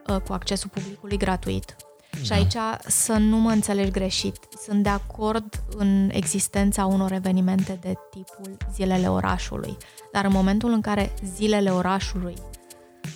[0.09, 1.77] uh, cu accesul publicului gratuit.
[2.11, 2.19] Da.
[2.23, 7.95] Și aici să nu mă înțelegi greșit, sunt de acord în existența unor evenimente de
[8.11, 9.77] tipul zilele orașului,
[10.13, 12.35] dar în momentul în care zilele orașului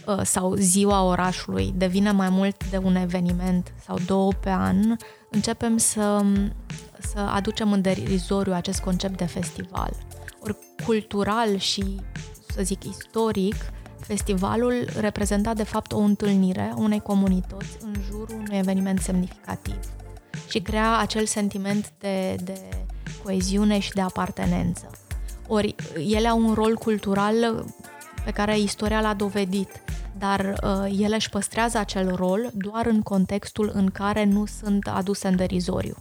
[0.06, 4.96] uh, sau ziua orașului devine mai mult de un eveniment sau două pe an,
[5.30, 6.24] începem să,
[6.98, 9.90] să aducem în derizoriu acest concept de festival.
[10.40, 12.00] Ori cultural și,
[12.54, 13.56] să zic, istoric,
[14.00, 19.78] festivalul reprezenta de fapt o întâlnire a unei comunități în jurul unui eveniment semnificativ
[20.48, 22.58] și crea acel sentiment de, de
[23.24, 24.90] coeziune și de apartenență.
[25.46, 27.64] Ori ele au un rol cultural
[28.24, 29.68] pe care istoria l-a dovedit,
[30.18, 35.28] dar uh, ele își păstrează acel rol doar în contextul în care nu sunt aduse
[35.28, 35.96] în derizoriu.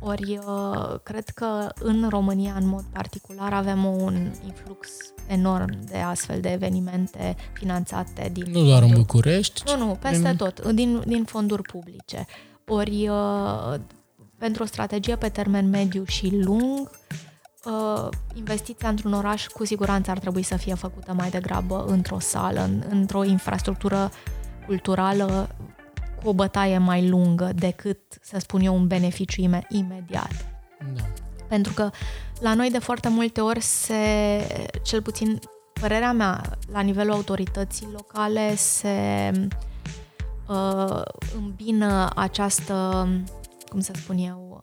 [0.00, 4.88] Ori uh, cred că în România, în mod particular, avem un influx
[5.26, 8.50] enorm de astfel de evenimente finanțate din...
[8.50, 9.62] Nu doar în București.
[9.66, 10.36] Nu, nu, peste din...
[10.36, 12.26] tot, din, din fonduri publice.
[12.66, 13.74] Ori uh,
[14.38, 16.90] pentru o strategie pe termen mediu și lung,
[17.64, 22.60] uh, investiția într-un oraș cu siguranță ar trebui să fie făcută mai degrabă într-o sală,
[22.60, 24.10] în, într-o infrastructură
[24.66, 25.75] culturală cu
[26.28, 30.46] o bătaie mai lungă decât, să spun eu, un beneficiu imediat.
[30.94, 31.02] Da.
[31.48, 31.90] Pentru că
[32.40, 33.94] la noi de foarte multe ori se,
[34.82, 35.38] cel puțin
[35.80, 39.30] părerea mea, la nivelul autorității locale se
[40.48, 41.02] uh,
[41.36, 43.08] îmbină această,
[43.68, 44.60] cum să spun eu,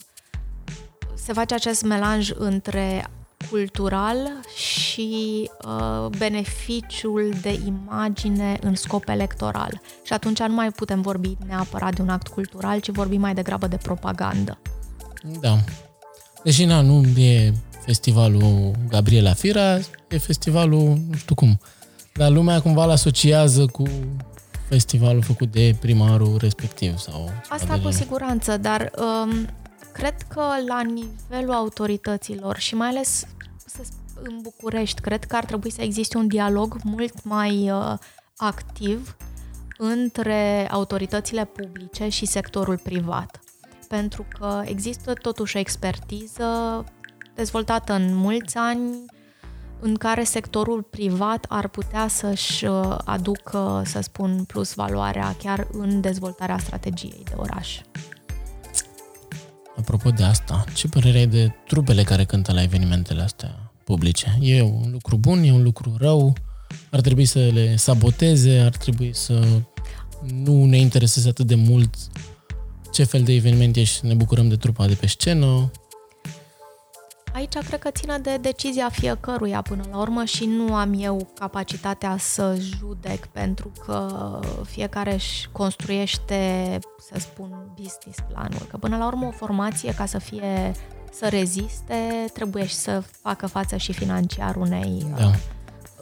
[1.13, 3.05] se face acest melanj între
[3.49, 4.17] cultural
[4.55, 9.81] și uh, beneficiul de imagine în scop electoral.
[10.03, 13.67] Și atunci nu mai putem vorbi neapărat de un act cultural, ci vorbim mai degrabă
[13.67, 14.57] de propagandă.
[15.39, 15.57] Da.
[16.43, 17.53] Deși na, nu e
[17.85, 19.77] festivalul Gabriela Fira,
[20.07, 21.59] e festivalul, nu știu cum,
[22.13, 23.83] dar lumea cumva îl asociază cu
[24.69, 26.97] festivalul făcut de primarul respectiv.
[26.97, 27.29] sau.
[27.49, 29.47] Asta cu siguranță, dar um,
[29.93, 33.25] cred că la nivelul autorităților și mai ales
[34.21, 37.93] în București, cred că ar trebui să existe un dialog mult mai uh,
[38.37, 39.15] activ
[39.77, 43.39] între autoritățile publice și sectorul privat.
[43.87, 46.83] Pentru că există totuși o expertiză
[47.35, 49.05] dezvoltată în mulți ani
[49.79, 56.01] în care sectorul privat ar putea să-și uh, aducă, să spun, plus valoarea chiar în
[56.01, 57.81] dezvoltarea strategiei de oraș.
[59.77, 64.37] Apropo de asta, ce părere ai de trupele care cântă la evenimentele astea publice?
[64.41, 66.33] E un lucru bun, e un lucru rău?
[66.91, 68.59] Ar trebui să le saboteze?
[68.59, 69.45] Ar trebui să
[70.43, 71.95] nu ne intereseze atât de mult
[72.91, 75.71] ce fel de eveniment e și ne bucurăm de trupa de pe scenă?
[77.33, 82.17] Aici cred că ține de decizia fiecăruia până la urmă și nu am eu capacitatea
[82.17, 88.67] să judec pentru că fiecare își construiește, să spun, business planul.
[88.69, 90.71] Că până la urmă o formație ca să fie
[91.11, 95.31] să reziste, trebuie și să facă față și financiar unei da.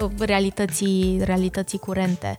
[0.05, 2.37] Uh, realității, realității curente.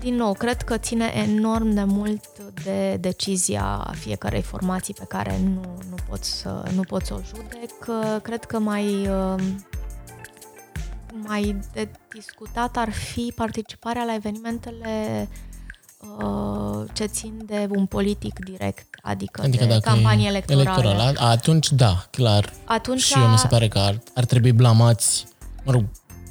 [0.00, 2.24] Din nou, cred că ține enorm de mult
[2.64, 7.72] de decizia fiecarei formații pe care nu, nu, pot, să, nu pot să o judec.
[8.22, 9.64] Cred că mai, um,
[11.26, 15.28] mai de discutat ar fi participarea la evenimentele
[16.18, 20.62] uh, ce țin de un politic direct, adică, adică de campanie electorală.
[20.62, 21.12] electorală.
[21.18, 22.52] Atunci, da, clar.
[22.64, 25.26] Atunci și eu mi se pare că ar, ar trebui blamați,
[25.64, 25.84] mă rog,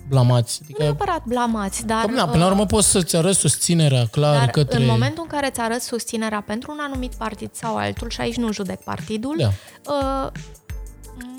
[0.10, 0.60] blamați.
[0.64, 2.06] Adică, nu neapărat blamați, dar...
[2.06, 4.80] Na, până la urmă uh, poți să-ți arăți susținerea clar dar către...
[4.82, 8.36] în momentul în care îți arăți susținerea pentru un anumit partid sau altul, și aici
[8.36, 9.48] nu judec partidul, da.
[9.48, 10.32] uh,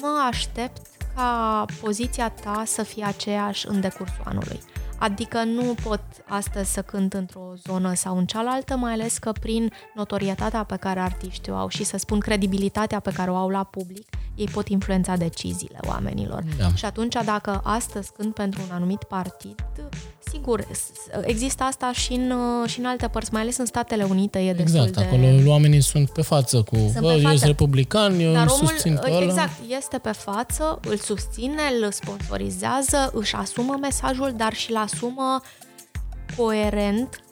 [0.01, 4.61] mă aștept ca poziția ta să fie aceeași în decursul anului.
[4.99, 9.73] Adică nu pot astăzi să cânt într-o zonă sau în cealaltă, mai ales că prin
[9.95, 13.65] notorietatea pe care artiștii o au și să spun credibilitatea pe care o au la
[13.65, 16.45] public, ei pot influența deciziile oamenilor.
[16.59, 16.75] Da.
[16.75, 19.65] Și atunci dacă astăzi cânt pentru un anumit partid,
[20.31, 20.67] sigur,
[21.21, 22.33] există asta și în,
[22.67, 25.05] și în alte părți, mai ales în Statele Unite e destul exact, de...
[25.05, 28.99] acolo oamenii sunt pe față cu, sunt bă, eu sunt republican, eu Dar omul, susțin
[29.03, 29.23] pe ăla.
[29.23, 35.41] Exact, este pe față, îl susține, îl sponsorizează, își asumă mesajul, dar și-l asumă
[36.37, 37.23] coerent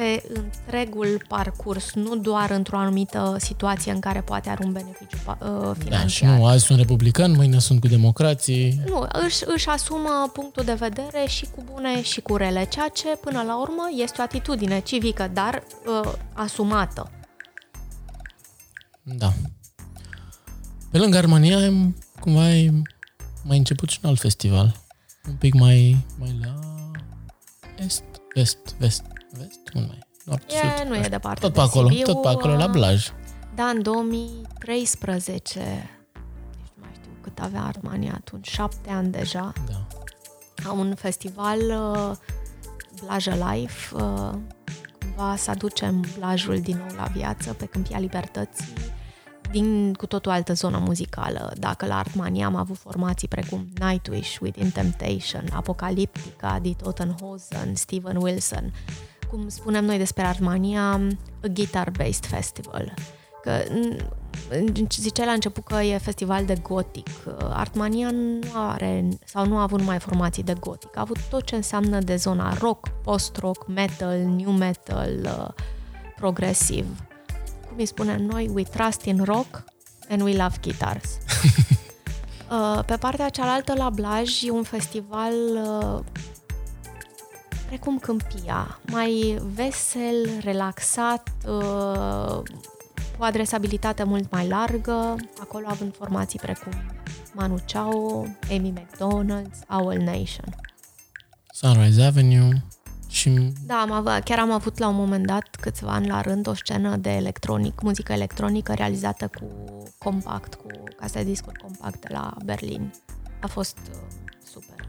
[0.00, 5.36] pe întregul parcurs, nu doar într-o anumită situație în care poate are un beneficiu uh,
[5.78, 6.00] financiar.
[6.00, 8.80] Da, și nu, azi sunt republican, mâine sunt cu democrații.
[8.86, 13.06] Nu, își, își asumă punctul de vedere și cu bune și cu rele, ceea ce
[13.08, 15.62] până la urmă este o atitudine civică, dar
[16.02, 17.10] uh, asumată.
[19.02, 19.32] Da.
[20.90, 21.58] Pe lângă Armania,
[22.20, 22.82] cumva ai
[23.44, 24.76] mai început și un alt festival.
[25.28, 26.58] Un pic mai, mai la
[27.84, 29.60] est, vest, vest Vest?
[29.72, 29.98] Nu mai.
[30.24, 30.88] Nord, e, sud.
[30.88, 33.08] Nu e departe Tot pe acolo, Sibiu, tot pe acolo, la Blaj.
[33.54, 35.60] Da, în 2013,
[36.74, 39.52] nu mai știu cât avea Armania atunci, șapte ani deja.
[39.68, 39.86] Da.
[40.68, 42.16] A un festival uh,
[43.04, 44.32] Blaj Alive, uh,
[44.98, 48.74] cumva să aducem Blajul din nou la viață pe Câmpia Libertății,
[49.50, 51.52] din cu totul altă zonă muzicală.
[51.58, 58.72] Dacă la Artmania am avut formații precum Nightwish, Within Temptation, Apocalyptica, Die Totenhosen, Steven Wilson,
[59.30, 61.00] cum spunem noi despre Artmania,
[61.42, 62.94] a guitar-based festival.
[63.42, 63.62] Că
[64.88, 67.08] ziceai la început că e festival de gotic.
[67.38, 70.96] Artmania nu are sau nu a avut numai formații de gotic.
[70.96, 75.48] A avut tot ce înseamnă de zona rock, post-rock, metal, new metal, uh,
[76.16, 76.86] progresiv.
[77.68, 79.64] Cum îi spunem noi, we trust in rock
[80.08, 81.18] and we love guitars.
[82.50, 86.00] Uh, pe partea cealaltă, la Blaj, e un festival uh,
[87.70, 91.30] precum Câmpia, mai vesel, relaxat,
[93.18, 96.72] cu adresabilitate mult mai largă, acolo având formații precum
[97.32, 100.54] Manu Chao, Amy McDonald's, Owl Nation.
[101.52, 102.62] Sunrise Avenue
[103.08, 103.52] și...
[103.66, 106.54] Da, am avut, chiar am avut la un moment dat, câțiva ani la rând, o
[106.54, 109.46] scenă de electronic, muzică electronică realizată cu
[109.98, 112.92] compact, cu case de discuri compact de la Berlin.
[113.40, 113.96] A fost uh,
[114.52, 114.88] super.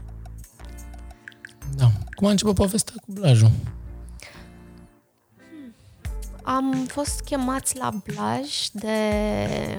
[1.76, 1.90] Da.
[2.22, 3.50] Cum a început povestea cu Blajul?
[6.44, 8.88] Am fost chemați la Blaj de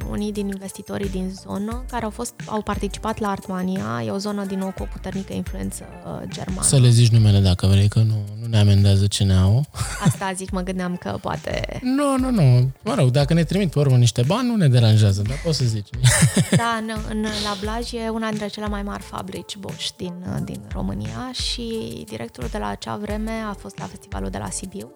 [0.09, 4.03] unii din investitorii din zonă care au, fost, au participat la Artmania.
[4.05, 6.67] E o zonă din nou cu o puternică influență uh, germană.
[6.67, 9.65] Să le zici numele dacă vrei, că nu, nu ne amendează cine au.
[10.05, 11.79] Asta zic, mă gândeam că poate...
[11.81, 12.71] Nu, nu, nu.
[12.83, 15.65] Mă rog, dacă ne trimit pe urmă niște bani, nu ne deranjează, dar poți să
[15.65, 15.89] zici.
[16.55, 20.61] da, în, în, la Blaj e una dintre cele mai mari fabrici Bosch din, din
[20.71, 24.91] România și directorul de la acea vreme a fost la festivalul de la Sibiu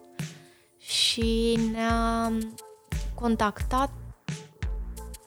[0.88, 2.32] și ne-a
[3.14, 3.90] contactat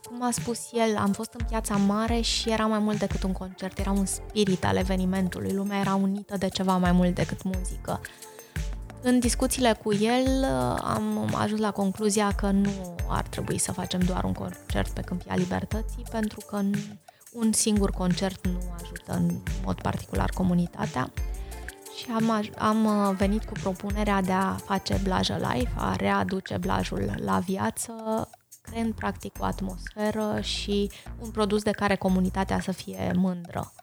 [0.03, 3.31] cum a spus el, am fost în Piața Mare și era mai mult decât un
[3.31, 8.01] concert, era un spirit al evenimentului, lumea era unită de ceva mai mult decât muzică.
[9.01, 10.43] În discuțiile cu el
[10.83, 15.35] am ajuns la concluzia că nu ar trebui să facem doar un concert pe Câmpia
[15.35, 16.61] Libertății, pentru că
[17.31, 21.11] un singur concert nu ajută în mod particular comunitatea
[22.01, 27.13] și am, am uh, venit cu propunerea de a face blajă live, a readuce blajul
[27.25, 27.93] la viață,
[28.61, 33.73] creând practic o atmosferă și un produs de care comunitatea să fie mândră.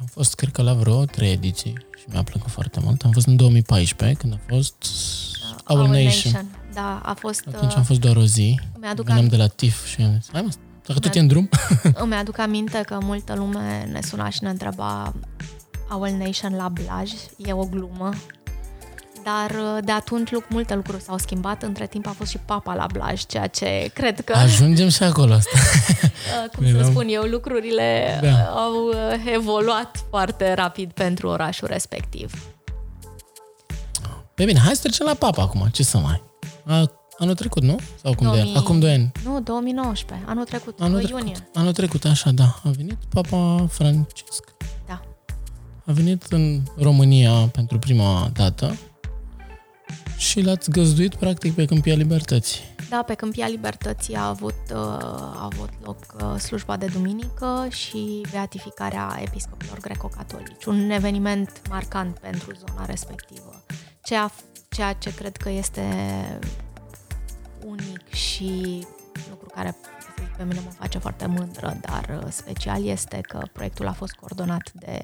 [0.00, 3.02] Am fost, cred că, la vreo trei ediții și mi-a plăcut foarte mult.
[3.02, 6.32] Am fost în 2014, când a fost uh, Our, Our Nation.
[6.32, 6.46] Nation.
[6.72, 7.44] Da, a fost...
[7.54, 8.60] Atunci am fost doar o zi.
[8.78, 9.28] Veneam am...
[9.28, 10.50] de la TIF și am zis, hai mă,
[10.86, 11.48] dacă tot e în drum.
[12.02, 15.14] Îmi aduc aminte că multă lume ne suna și ne întreba
[15.90, 18.10] Owl Nation la Blaj, e o glumă,
[19.24, 21.62] dar uh, de atunci multe lucruri s-au schimbat.
[21.62, 24.32] Între timp a fost și papa la Blaj, ceea ce cred că...
[24.32, 25.58] Ajungem și acolo asta.
[26.28, 28.44] Uh, cum să spun eu, lucrurile da.
[28.44, 28.94] au uh,
[29.32, 32.32] evoluat foarte rapid pentru orașul respectiv.
[34.34, 35.68] Pe bine, hai să trecem la papa acum.
[35.72, 36.22] Ce să mai...
[36.64, 37.78] A, anul trecut, nu?
[38.02, 38.52] Sau cum 2000...
[38.52, 39.12] de Acum 2 ani.
[39.24, 40.26] Nu, 2019.
[40.28, 41.48] Anul trecut, anul trecut, iunie.
[41.54, 42.60] Anul trecut, așa, da.
[42.64, 44.56] A venit papa Francisc
[45.88, 48.76] a venit în România pentru prima dată
[50.16, 52.60] și l-ați găzduit practic pe Câmpia Libertății.
[52.88, 58.20] Da, pe Câmpia Libertății a avut, uh, a avut loc uh, slujba de duminică și
[58.30, 60.64] beatificarea episcopilor greco-catolici.
[60.64, 63.64] Un eveniment marcant pentru zona respectivă.
[64.02, 64.32] Ceea,
[64.68, 65.82] ceea ce cred că este
[67.64, 68.86] unic și
[69.30, 69.76] lucru care
[70.36, 74.72] pe mine mă face foarte mândră, dar uh, special este că proiectul a fost coordonat
[74.72, 75.00] de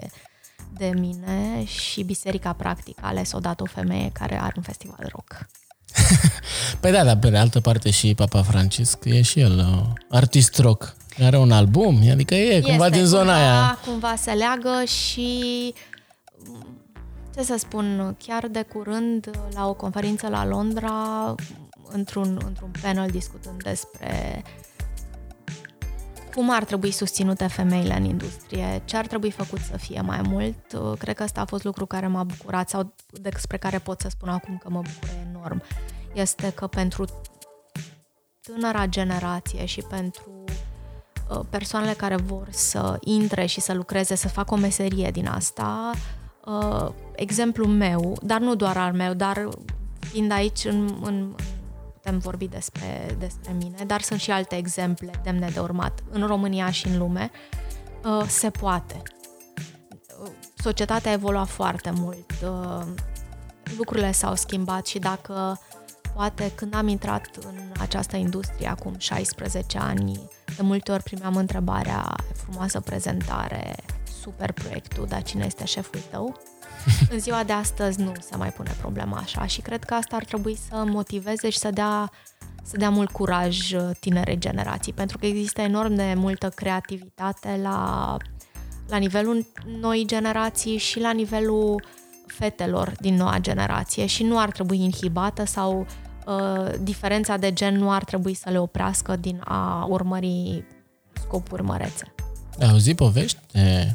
[0.76, 5.46] de mine și Biserica Practică a ales odată o femeie care are un festival rock.
[6.80, 10.58] păi da, dar pe de altă parte și Papa Francisc e și el uh, artist
[10.58, 10.96] rock.
[11.22, 13.78] Are un album, adică e este, cumva din zona cumva, aia.
[13.86, 15.74] cumva se leagă și
[17.34, 21.34] ce să spun, chiar de curând la o conferință la Londra,
[21.90, 24.42] într-un, într-un panel discutând despre
[26.34, 30.72] cum ar trebui susținute femeile în industrie, ce ar trebui făcut să fie mai mult.
[30.72, 34.08] Uh, cred că asta a fost lucru care m-a bucurat sau despre care pot să
[34.08, 35.62] spun acum că mă bucură enorm.
[36.12, 37.04] Este că pentru
[38.40, 40.44] tânăra generație și pentru
[41.30, 45.90] uh, persoanele care vor să intre și să lucreze, să facă o meserie din asta,
[46.44, 49.48] uh, exemplul meu, dar nu doar al meu, dar
[49.98, 51.34] fiind aici în, în,
[52.04, 56.70] putem vorbi despre, despre mine, dar sunt și alte exemple demne de urmat în România
[56.70, 57.30] și în lume.
[58.04, 59.02] Uh, se poate.
[60.56, 62.86] Societatea evolua foarte mult, uh,
[63.76, 65.60] lucrurile s-au schimbat și dacă
[66.14, 72.14] poate când am intrat în această industrie acum 16 ani, de multe ori primeam întrebarea,
[72.34, 73.74] frumoasă prezentare,
[74.22, 76.40] super proiectul, dar cine este șeful tău?
[77.12, 80.24] În ziua de astăzi nu se mai pune problema așa și cred că asta ar
[80.24, 82.10] trebui să motiveze și să dea
[82.66, 88.16] să dea mult curaj uh, tinerei generații, pentru că există enorm de multă creativitate la,
[88.88, 89.46] la nivelul
[89.80, 91.84] noi generații și la nivelul
[92.26, 95.86] fetelor din noua generație și nu ar trebui inhibată sau
[96.26, 100.64] uh, diferența de gen nu ar trebui să le oprească din a urmări
[101.12, 102.14] scopuri mărețe.
[102.60, 103.94] Ai auzit povești de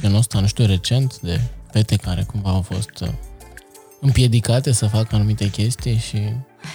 [0.00, 1.40] genul ăsta, nu știu, recent, de
[1.70, 3.08] fete care cumva au fost uh,
[4.00, 6.18] împiedicate să facă anumite chestii și...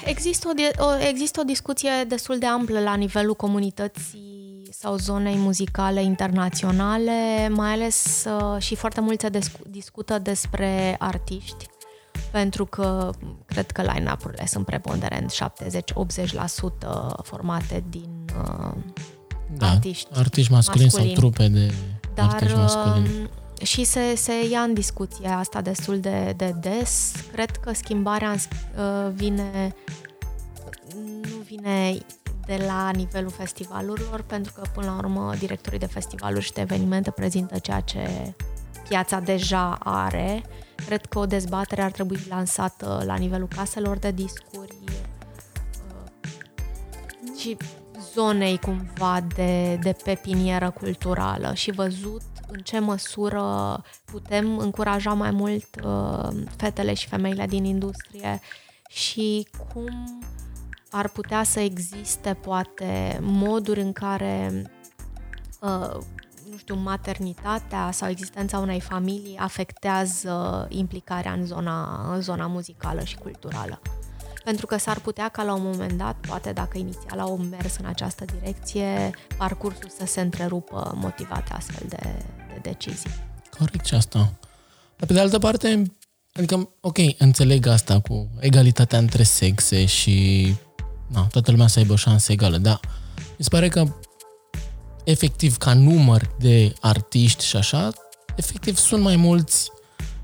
[0.05, 6.03] Există o, o, există o discuție destul de amplă la nivelul comunității sau zonei muzicale
[6.03, 9.29] internaționale, mai ales uh, și foarte mult se
[9.69, 11.65] discută despre artiști,
[12.31, 13.09] pentru că
[13.45, 15.35] cred că line-up-urile sunt preponderent 70-80%
[17.23, 18.73] formate din uh,
[19.57, 21.13] da, artiști, artiști masculini, masculini.
[21.13, 21.73] sau trupe de
[22.13, 23.29] Dar, artiști masculini
[23.63, 27.11] și se, se ia în discuție asta destul de, de des.
[27.31, 29.75] Cred că schimbarea uh, vine
[31.21, 31.97] nu vine
[32.45, 37.11] de la nivelul festivalurilor, pentru că, până la urmă, directorii de festivaluri și de evenimente
[37.11, 38.33] prezintă ceea ce
[38.87, 40.43] piața deja are.
[40.85, 44.91] Cred că o dezbatere ar trebui lansată la nivelul caselor de discuri uh,
[47.37, 47.57] și
[48.13, 55.67] zonei cumva de, de pepinieră culturală și văzut în ce măsură putem încuraja mai mult
[55.83, 58.41] uh, fetele și femeile din industrie
[58.89, 60.21] și cum
[60.89, 64.51] ar putea să existe poate moduri în care
[65.61, 65.97] uh,
[66.51, 73.17] nu știu, maternitatea sau existența unei familii afectează implicarea în zona, în zona muzicală și
[73.17, 73.81] culturală.
[74.43, 77.85] Pentru că s-ar putea ca la un moment dat, poate dacă inițial au mers în
[77.85, 82.15] această direcție, parcursul să se întrerupă motivate astfel de,
[82.47, 83.11] de decizii.
[83.57, 84.19] Corect și asta.
[84.97, 85.83] Dar pe de altă parte,
[86.33, 90.47] adică, ok, înțeleg asta cu egalitatea între sexe și
[91.07, 92.79] na, toată lumea să aibă o șansă egală, dar
[93.15, 93.83] mi se pare că
[95.03, 97.89] efectiv ca număr de artiști și așa,
[98.35, 99.71] efectiv sunt mai mulți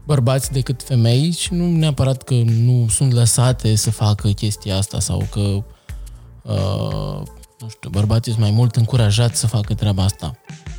[0.08, 5.28] bărbați decât femei și nu neapărat că nu sunt lăsate să facă chestia asta sau
[5.32, 7.22] că uh,
[7.60, 10.32] nu știu, bărbații sunt mai mult încurajați să facă treaba asta.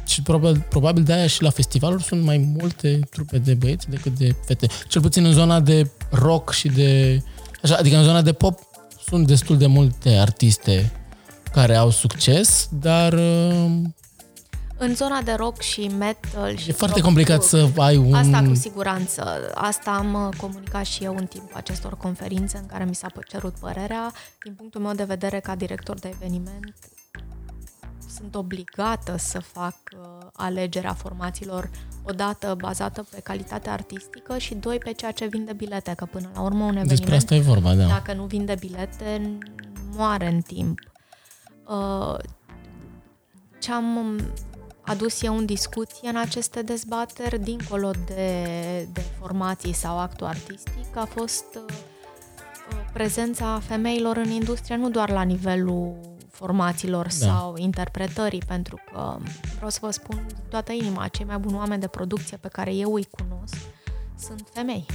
[0.07, 4.19] Și probabil, probabil de aia și la festivaluri sunt mai multe trupe de băieți decât
[4.19, 4.67] de fete.
[4.89, 7.23] Cel puțin în zona de rock și de...
[7.63, 8.59] Așa, adică în zona de pop
[9.09, 10.93] sunt destul de multe artiste
[11.53, 13.71] care au succes, dar uh,
[14.79, 18.15] în zona de rock și metal și E foarte complicat să ai un...
[18.15, 19.51] Asta cu siguranță.
[19.55, 23.55] Asta am uh, comunicat și eu în timpul acestor conferințe în care mi s-a cerut
[23.61, 24.13] părerea.
[24.45, 26.75] Din punctul meu de vedere, ca director de eveniment,
[28.17, 31.71] sunt obligată să fac uh, alegerea formațiilor
[32.05, 36.41] odată bazată pe calitatea artistică și doi pe ceea ce vinde bilete, că până la
[36.41, 37.87] urmă un eveniment, Despre asta e vorba, da.
[37.87, 39.39] dacă nu vinde bilete,
[39.97, 40.79] moare în timp.
[41.67, 42.17] Uh,
[43.59, 44.21] ce am
[44.89, 48.43] adus eu în discuție în aceste dezbateri, dincolo de,
[48.93, 51.75] de formații sau actul artistic, a fost uh,
[52.93, 55.97] prezența femeilor în industrie, nu doar la nivelul
[56.31, 57.11] formațiilor da.
[57.11, 59.17] sau interpretării, pentru că
[59.55, 62.95] vreau să vă spun toată inima, cei mai buni oameni de producție pe care eu
[62.95, 63.55] îi cunosc
[64.19, 64.87] sunt femei.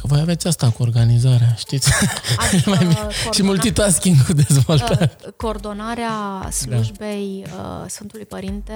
[0.00, 1.92] Că voi aveți asta cu organizarea, știți?
[2.36, 3.10] Adică, mai coordona...
[3.32, 5.16] și multitasking cu dezvoltare.
[5.26, 7.80] Uh, coordonarea slujbei da.
[7.82, 8.72] uh, Sfântului Părinte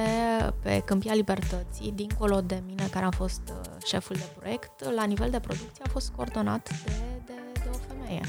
[0.62, 5.30] pe Câmpia Libertății, dincolo de mine care am fost uh, șeful de proiect, la nivel
[5.30, 6.92] de producție a fost coordonat de,
[7.26, 8.20] de, de o femeie.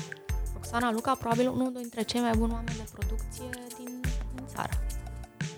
[0.53, 4.01] Roxana Luca, probabil unul dintre cei mai buni oameni de producție din,
[4.35, 4.69] din țară.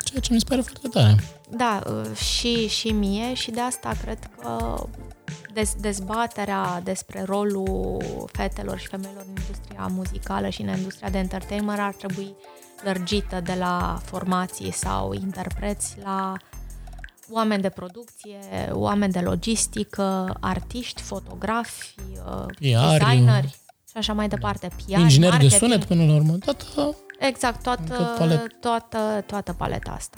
[0.04, 1.16] Ceea ce mi se pare foarte tare.
[1.50, 4.84] Da, uh, și, și mie și de asta cred că
[5.54, 8.02] dez, dezbaterea despre rolul
[8.32, 12.36] fetelor și femeilor în industria muzicală și în industria de entertainment ar trebui
[12.84, 16.34] lărgită de la formații sau interpreți la
[17.32, 18.40] oameni de producție,
[18.72, 23.48] oameni de logistică, artiști, fotografi, uh, PR, designeri
[23.90, 24.68] și așa mai departe.
[24.86, 26.98] PR, Ingineri de sunet până la urmă, toată...
[27.20, 28.60] Exact, toată, palet.
[28.60, 30.18] toată, toată paleta asta.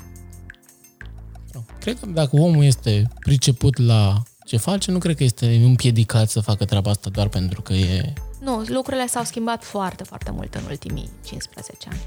[1.80, 6.40] Cred că dacă omul este priceput la ce face, nu cred că este împiedicat să
[6.40, 8.14] facă treaba asta doar pentru că e...
[8.40, 12.00] Nu, lucrurile s-au schimbat foarte, foarte mult în ultimii 15 ani.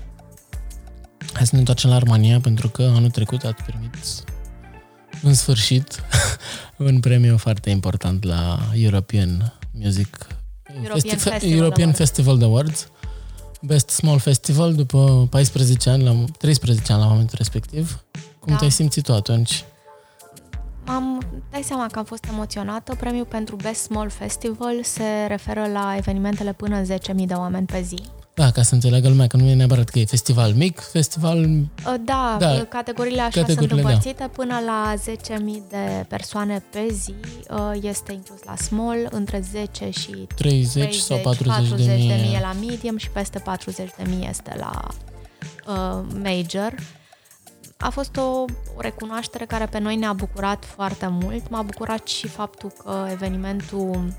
[1.33, 3.95] Hai să ne întoarcem la Armania, pentru că anul trecut ați primit
[5.23, 6.03] în sfârșit
[6.77, 10.27] un premiu foarte important la European Music
[10.75, 12.89] European, Festi- Festival, European Festival Awards.
[13.61, 18.05] Best Small Festival după 14 ani, la, 13 ani la momentul respectiv.
[18.39, 18.59] Cum da.
[18.59, 19.65] te-ai simțit tu atunci?
[20.89, 22.95] Am, dai seama că am fost emoționată.
[22.95, 27.97] Premiul pentru Best Small Festival se referă la evenimentele până 10.000 de oameni pe zi.
[28.35, 31.39] Da, ca să înțeleagă lumea că nu e neapărat că e festival mic, festival...
[31.45, 33.89] Uh, da, Da, da categoriile așa categoriile, sunt da.
[33.89, 37.15] împărțite până la 10.000 de persoane pe zi.
[37.51, 42.09] uh, Este inclus la small, între 10 și 30, sau 40 de mii.
[42.09, 44.87] de mii e la medium și peste 40 de mii este la
[45.69, 46.75] uh, major.
[47.79, 48.45] A fost o,
[48.77, 51.51] o recunoaștere care pe noi ne-a bucurat foarte mult.
[51.51, 54.15] M-a bucurat și faptul că evenimentul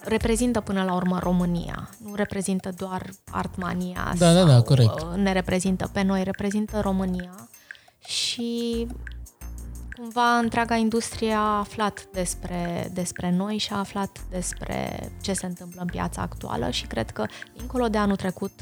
[0.00, 1.90] reprezintă până la urmă România.
[2.04, 5.00] Nu reprezintă doar Artmania Da, da, sau da, corect.
[5.00, 7.48] uh, ne reprezintă pe noi, reprezintă România
[8.06, 8.86] și
[9.96, 15.80] cumva întreaga industrie a aflat despre, despre noi și a aflat despre ce se întâmplă
[15.80, 17.26] în piața actuală și cred că,
[17.56, 18.52] dincolo de anul trecut,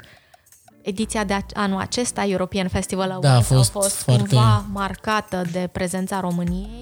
[0.82, 5.42] ediția de anul acesta, European Festival Awards, Da, a fost a fost foarte- cumva marcată
[5.52, 6.78] de prezența României.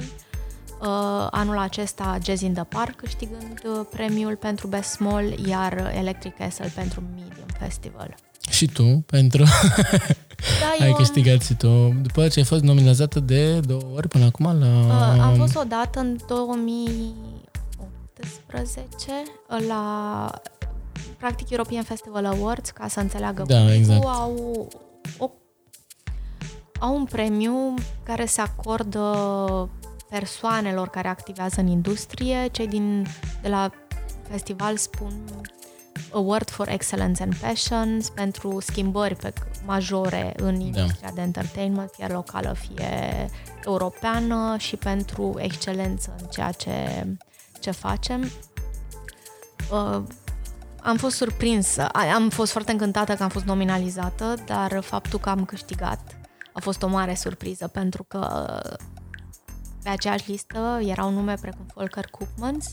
[0.81, 0.87] Uh,
[1.31, 6.73] anul acesta Jazz in the Park câștigând uh, premiul pentru Best Small, iar Electric Castle
[6.75, 8.15] pentru Medium Festival.
[8.51, 9.43] Și tu, pentru...
[9.43, 9.49] Da,
[10.81, 14.45] ai eu câștigat și tu, după ce ai fost nominalizată de două ori până acum
[14.45, 14.55] la...
[15.17, 19.13] Uh, am fost odată în 2018
[19.69, 20.31] la
[21.21, 24.05] practic European Festival Awards, ca să înțeleagă Da, publicul, exact.
[24.05, 24.69] au,
[25.19, 25.31] o,
[26.79, 29.05] au un premiu care se acordă
[30.09, 32.47] persoanelor care activează în industrie.
[32.47, 33.07] Cei din,
[33.43, 33.71] de la
[34.29, 35.13] festival spun
[36.13, 39.33] Award for Excellence and Passions pentru schimbări pe,
[39.67, 43.29] majore în industria de entertainment, fie locală, fie
[43.65, 47.07] europeană și pentru excelență în ceea ce,
[47.61, 48.31] ce facem.
[50.81, 55.19] Uh, am fost surprinsă, A- am fost foarte încântată că am fost nominalizată, dar faptul
[55.19, 56.17] că am câștigat
[56.53, 58.47] a fost o mare surpriză pentru că
[59.83, 62.67] pe aceeași listă erau nume precum Volker Koopmans,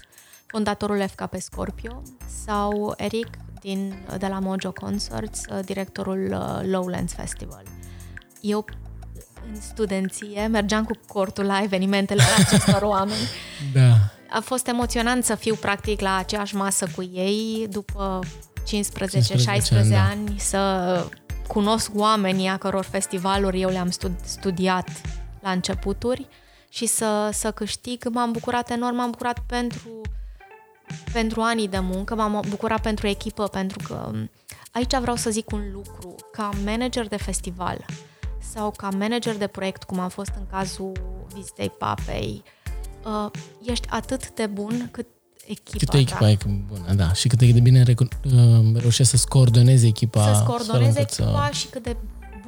[0.46, 2.02] fondatorul FKP Scorpio,
[2.46, 3.28] sau Eric
[3.62, 7.64] din, de la Mojo Concerts, directorul uh, Lowlands Festival.
[8.42, 8.66] Eu
[9.50, 13.28] în studenție mergeam cu cortul la evenimentele acestor oameni.
[13.74, 14.17] Da.
[14.30, 19.90] A fost emoționant să fiu practic la aceeași masă cu ei după 15-16 15 ani,
[19.90, 20.04] da.
[20.04, 21.06] ani, să
[21.48, 24.90] cunosc oamenii a căror festivaluri eu le-am stud- studiat
[25.40, 26.28] la începuturi
[26.70, 28.08] și să, să câștig.
[28.08, 30.02] M-am bucurat enorm, m-am bucurat pentru,
[31.14, 34.12] pentru anii de muncă, m-am bucurat pentru echipă, pentru că
[34.72, 36.16] aici vreau să zic un lucru.
[36.32, 37.86] Ca manager de festival
[38.54, 40.92] sau ca manager de proiect, cum am fost în cazul
[41.34, 42.57] Vizitei Papei, uh,
[43.66, 45.08] ești atât de bun cât
[45.48, 46.30] echipa Câtă echipa ta.
[46.30, 46.38] e
[46.68, 47.14] bună, da.
[47.14, 50.20] Și cât de bine recu- uh, reușești să-ți coordonezi echipa.
[50.20, 51.96] Să-ți astfel coordoneze încât să- echipa și cât de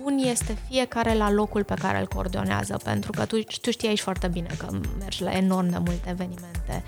[0.01, 3.99] bun este fiecare la locul pe care îl coordonează, pentru că tu, tu știi aici
[3.99, 4.67] foarte bine că
[4.99, 6.83] mergi la enorm de multe evenimente.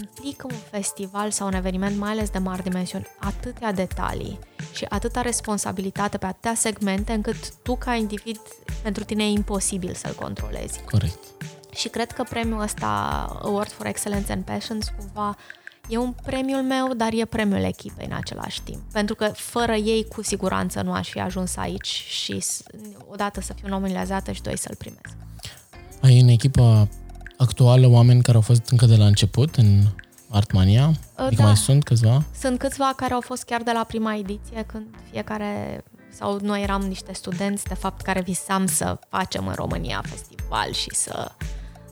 [0.00, 4.38] Implică un festival sau un eveniment, mai ales de mari dimensiuni, atâtea detalii
[4.74, 8.40] și atâta responsabilitate pe atâtea segmente, încât tu, ca individ,
[8.82, 10.80] pentru tine e imposibil să-l controlezi.
[10.90, 11.18] Corect.
[11.74, 12.86] Și cred că premiul ăsta,
[13.42, 15.36] Award for Excellence and Passions, cumva
[15.88, 18.80] e un premiul meu, dar e premiul echipei în același timp.
[18.92, 22.62] Pentru că fără ei, cu siguranță, nu aș fi ajuns aici și s-
[23.10, 25.16] odată să fiu nominalizată și doi să-l primesc.
[26.02, 26.88] Ai în echipa
[27.36, 29.82] actuală oameni care au fost încă de la început în
[30.30, 30.90] Artmania?
[31.14, 31.46] Adică da.
[31.46, 32.22] mai sunt câțiva?
[32.40, 36.80] Sunt câțiva care au fost chiar de la prima ediție, când fiecare sau noi eram
[36.82, 41.32] niște studenți, de fapt, care visam să facem în România festival și să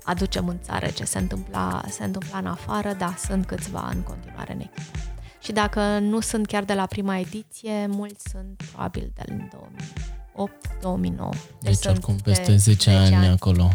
[0.08, 4.52] aducem în țară ce se întâmpla, se întâmpla în afară, da, sunt câțiva în continuare
[4.52, 4.98] în echipă.
[5.42, 11.38] Și dacă nu sunt chiar de la prima ediție, mulți sunt probabil din 2008-2009.
[11.60, 13.70] Deci sunt oricum de peste 10 ani, ani acolo.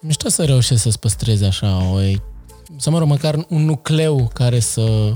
[0.00, 2.02] Mișto să reușești să-ți păstrezi așa o...
[2.02, 2.22] e-
[2.76, 5.14] Să mă rog, măcar un nucleu care să...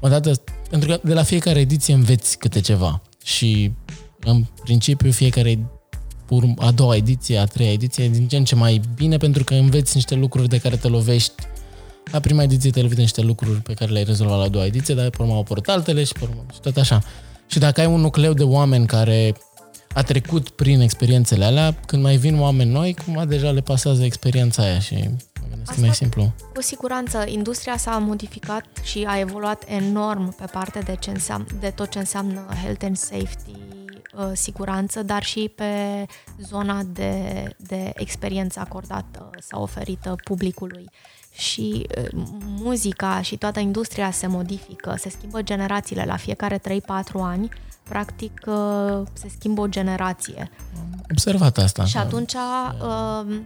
[0.00, 0.32] Odată,
[0.70, 3.02] pentru că de la fiecare ediție înveți câte ceva.
[3.24, 3.72] Și
[4.20, 5.79] în principiu fiecare urm-
[6.56, 9.54] a doua ediție, a treia ediție e din ce în ce mai bine pentru că
[9.54, 11.32] înveți niște lucruri de care te lovești
[12.12, 14.94] la prima ediție te lovești niște lucruri pe care le-ai rezolvat la a doua ediție,
[14.94, 17.02] dar pe urmă au apărut altele și pe urmă și tot așa.
[17.46, 19.34] Și dacă ai un nucleu de oameni care
[19.94, 24.62] a trecut prin experiențele alea, când mai vin oameni noi, cumva deja le pasează experiența
[24.62, 24.94] aia și
[25.40, 26.32] mă gândesc că e mai Asta- simplu.
[26.54, 31.72] Cu siguranță, industria s-a modificat și a evoluat enorm pe partea de, ce înseamnă, de
[31.74, 33.56] tot ce înseamnă health and safety,
[34.14, 36.06] uh, siguranță, dar și pe
[36.40, 40.90] zona de, de experiență acordată sau oferită publicului.
[41.32, 42.08] Și uh,
[42.40, 46.62] muzica și toată industria se modifică, se schimbă generațiile la fiecare 3-4
[47.12, 47.48] ani,
[47.88, 50.50] practic uh, se schimbă o generație.
[50.80, 51.84] Am observat asta.
[51.84, 53.36] Și că- atunci, uh,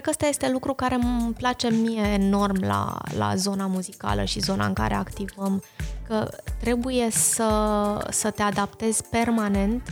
[0.00, 4.24] cred Cred că ăsta este lucru care îmi place mie enorm la, la zona muzicală
[4.24, 5.62] și zona în care activăm,
[6.06, 6.28] că
[6.60, 9.88] trebuie să, să te adaptezi permanent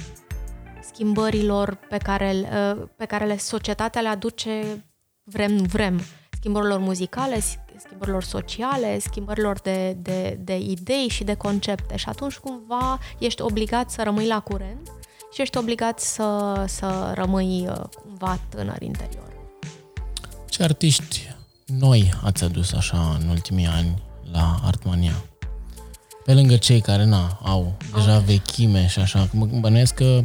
[0.93, 2.49] schimbărilor pe care,
[2.97, 4.85] pe care le, societatea le aduce
[5.23, 6.01] vrem, vrem.
[6.39, 7.41] Schimbărilor muzicale,
[7.77, 11.97] schimbărilor sociale, schimbărilor de, de, de idei și de concepte.
[11.97, 14.93] Și atunci cumva ești obligat să rămâi la curent
[15.33, 19.28] și ești obligat să, să rămâi uh, cumva tânăr interior.
[20.49, 21.35] Ce artiști
[21.67, 25.25] noi ați adus așa în ultimii ani la Artmania?
[26.25, 28.21] Pe lângă cei care na, au deja au.
[28.21, 30.25] vechime și așa, mă bănuiesc că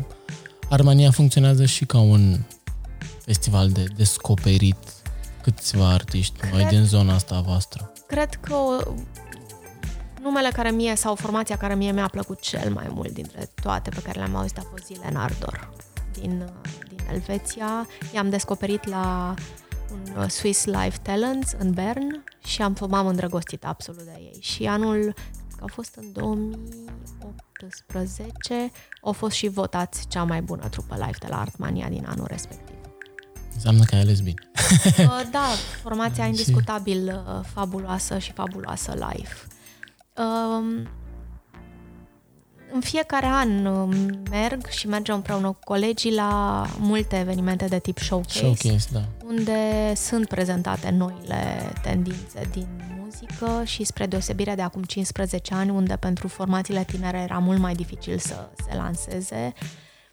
[0.70, 2.40] Armania funcționează și ca un
[3.26, 4.78] festival de descoperit
[5.42, 7.92] câțiva artiști cred, mai din zona asta voastră.
[8.08, 8.56] Cred că
[10.22, 14.02] numele care mie sau formația care mie mi-a plăcut cel mai mult dintre toate pe
[14.02, 15.70] care le-am auzit a fost Zile Ardor
[16.14, 16.52] din,
[16.88, 17.88] din Elveția.
[18.14, 19.34] I-am descoperit la
[19.92, 24.38] un uh, Swiss Life Talents în Bern și am, m-am îndrăgostit absolut de ei.
[24.40, 25.14] Și anul,
[25.58, 28.72] că a fost în 2018,
[29.02, 32.76] au fost și votați cea mai bună trupă live de la Artmania din anul respectiv.
[33.54, 34.50] Înseamnă că ai ales bine.
[34.98, 35.48] Uh, da,
[35.82, 39.34] formația indiscutabil uh, fabuloasă și fabuloasă live.
[42.74, 43.94] Um, în fiecare an um,
[44.30, 49.02] merg și mergem împreună cu colegii la multe evenimente de tip showcase, showcase da.
[49.26, 52.68] unde sunt prezentate noile tendințe din
[53.00, 57.74] muzică și spre deosebire de acum 15 ani, unde pentru formațiile tinere era mult mai
[57.74, 59.54] dificil să se lanseze,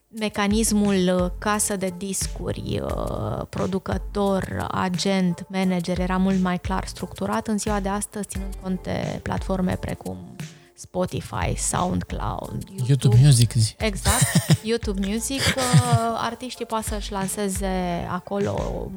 [0.09, 7.59] mecanismul uh, casă de discuri, uh, producător, agent, manager era mult mai clar structurat în
[7.59, 10.17] ziua de astăzi, ținând cont de platforme precum
[10.81, 13.53] Spotify, SoundCloud, YouTube, YouTube Music.
[13.53, 13.75] Zi.
[13.79, 14.23] Exact,
[14.71, 15.41] YouTube Music.
[15.41, 15.63] Uh,
[16.17, 18.91] artiștii poate să-și lanseze acolo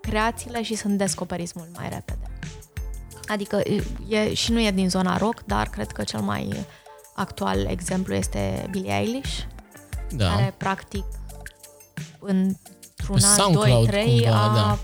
[0.00, 2.30] creațiile și sunt descoperiți mult mai repede.
[3.26, 3.62] Adică
[4.08, 6.66] e, și nu e din zona rock, dar cred că cel mai
[7.14, 9.38] actual exemplu este Billie Eilish,
[10.10, 10.28] da.
[10.28, 11.04] care practic
[12.18, 14.78] într-un an, doi, trei cumva, a, da.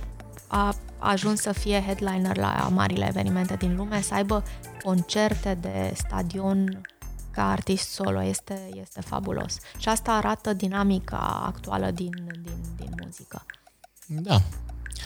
[0.47, 4.43] a ajuns să fie headliner la marile evenimente din lume, să aibă
[4.83, 6.80] concerte de stadion
[7.30, 8.22] ca artist solo.
[8.22, 9.57] Este, este fabulos.
[9.78, 12.12] Și asta arată dinamica actuală din,
[12.43, 13.47] din, din muzică.
[14.07, 14.43] Da.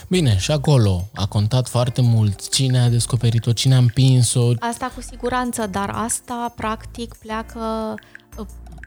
[0.09, 4.51] Bine, și acolo a contat foarte mult cine a descoperit-o, cine a împins-o.
[4.59, 7.95] Asta cu siguranță, dar asta practic pleacă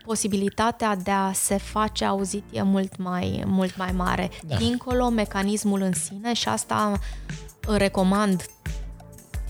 [0.06, 4.30] posibilitatea de a se face auzit e mult mai, mult mai mare.
[4.48, 4.56] Da.
[4.56, 7.00] Dincolo, mecanismul în sine și asta
[7.68, 8.46] recomand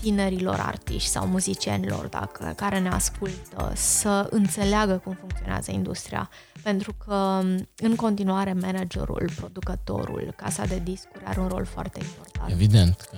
[0.00, 6.30] tinerilor artiști sau muzicienilor dacă, care ne ascultă să înțeleagă cum funcționează industria.
[6.62, 7.40] Pentru că
[7.76, 12.52] în continuare managerul, producătorul, casa de discuri are un rol foarte important.
[12.52, 13.08] Evident.
[13.10, 13.16] Că,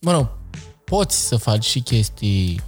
[0.00, 0.28] mă rog,
[0.84, 2.60] poți să faci și chestii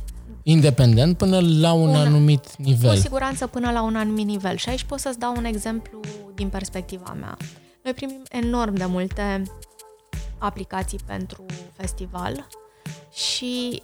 [0.42, 2.94] Independent până la un, un anumit nivel.
[2.94, 4.56] Cu siguranță până la un anumit nivel.
[4.56, 6.00] Și aici pot să-ți dau un exemplu
[6.34, 7.36] din perspectiva mea.
[7.82, 9.42] Noi primim enorm de multe
[10.38, 12.46] aplicații pentru festival
[13.12, 13.82] și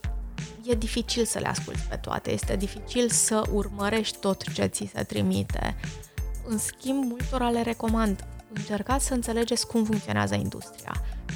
[0.65, 5.03] e dificil să le asculti pe toate, este dificil să urmărești tot ce ți se
[5.03, 5.77] trimite.
[6.47, 10.93] În schimb, multora le recomand încercați să înțelegeți cum funcționează industria,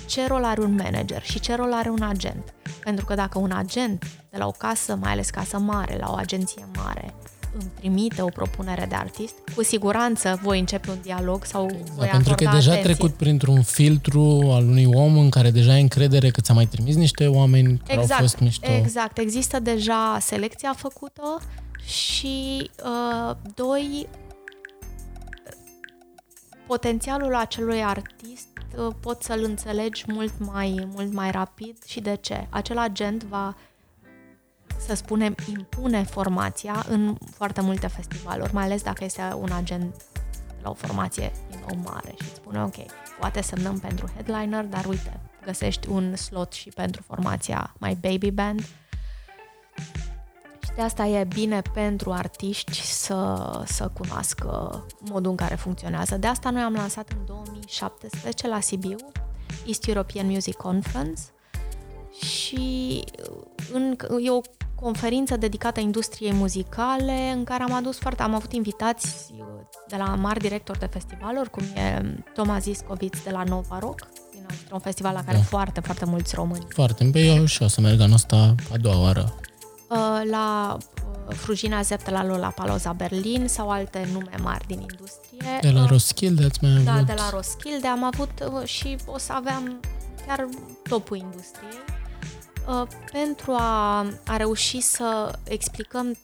[0.07, 2.55] ce rol are un manager și ce rol are un agent.
[2.85, 6.15] Pentru că dacă un agent de la o casă, mai ales casă mare, la o
[6.15, 7.15] agenție mare,
[7.55, 12.09] îmi trimite o propunere de artist, cu siguranță voi începe un dialog sau exact, voi
[12.09, 12.93] Pentru că e deja atenție.
[12.93, 16.97] trecut printr-un filtru al unui om în care deja ai încredere că ți-a mai trimis
[16.97, 18.71] niște oameni care exact, au fost mișto.
[18.71, 21.41] Exact, există deja selecția făcută
[21.87, 24.09] și, uh, doi,
[26.67, 32.47] potențialul acelui artist uh, poți să-l înțelegi mult mai, mult mai rapid și de ce?
[32.51, 33.57] Acel agent va,
[34.87, 39.95] să spunem, impune formația în foarte multe festivaluri, mai ales dacă este un agent
[40.63, 42.77] la o formație din nou mare și spune, ok,
[43.19, 48.61] poate semnăm pentru headliner, dar uite, găsești un slot și pentru formația mai baby band
[50.75, 56.17] de asta e bine pentru artiști să, să cunoască modul în care funcționează.
[56.17, 58.97] De asta noi am lansat în 2017 la Sibiu
[59.67, 61.21] East European Music Conference
[62.21, 63.05] și
[63.73, 64.41] în, e o
[64.75, 69.35] conferință dedicată industriei muzicale în care am adus foarte, am avut invitați
[69.89, 72.03] de la mari directori de festivaluri, cum e
[72.35, 75.43] Thomas Iscoviț de la Nova Rock, din un festival la care da.
[75.43, 76.67] foarte, foarte mulți români.
[76.69, 79.35] Foarte, pe eu și o să merg anul ăsta a doua oară
[79.93, 80.77] Uh, la
[81.29, 85.59] uh, Frujina Zepte la Lollapalooza Berlin sau alte nume mari din industrie.
[85.61, 87.07] De la Roskilde ați mai Da, avut...
[87.07, 89.81] de la Roskilde am avut uh, și o să aveam
[90.27, 90.49] chiar
[90.89, 92.02] topul industriei uh,
[93.13, 96.17] pentru a, a reuși să explicăm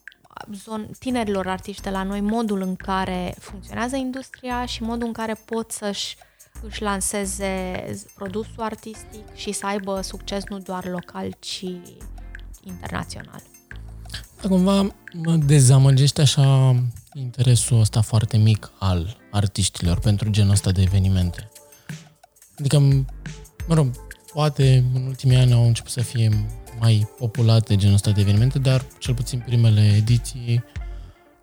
[0.65, 5.35] zon, tinerilor artiști de la noi modul în care funcționează industria și modul în care
[5.45, 6.17] pot să-și
[6.63, 7.85] își lanseze
[8.15, 11.65] produsul artistic și să aibă succes nu doar local, ci
[12.63, 13.43] internațional.
[14.41, 16.77] Dar cumva mă dezamăgește așa
[17.15, 21.51] interesul ăsta foarte mic al artiștilor pentru genul ăsta de evenimente.
[22.59, 22.79] Adică,
[23.67, 26.47] mă rog, poate în ultimii ani au început să fie
[26.81, 30.65] mai populate genul ăsta de evenimente, dar cel puțin primele ediții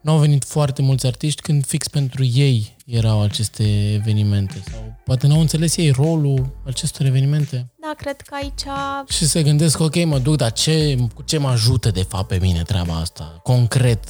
[0.01, 5.27] nu au venit foarte mulți artiști când fix pentru ei erau aceste evenimente sau poate
[5.27, 7.71] n-au înțeles ei rolul acestor evenimente.
[7.81, 8.63] Da, cred că aici
[9.07, 12.37] și se gândesc, ok, mă duc, dar ce, cu ce mă ajută de fapt pe
[12.41, 14.03] mine treaba asta, concret,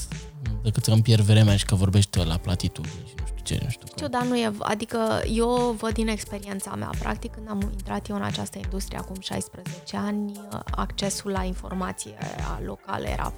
[0.63, 3.69] decât să îmi pierd vremea și că vorbește la platitudini și nu știu ce, nu
[3.69, 4.19] știu știu, cum.
[4.19, 8.23] dar nu e, adică eu văd din experiența mea, practic când am intrat eu în
[8.23, 10.31] această industrie acum 16 ani,
[10.71, 12.17] accesul la informație
[12.65, 13.33] locală era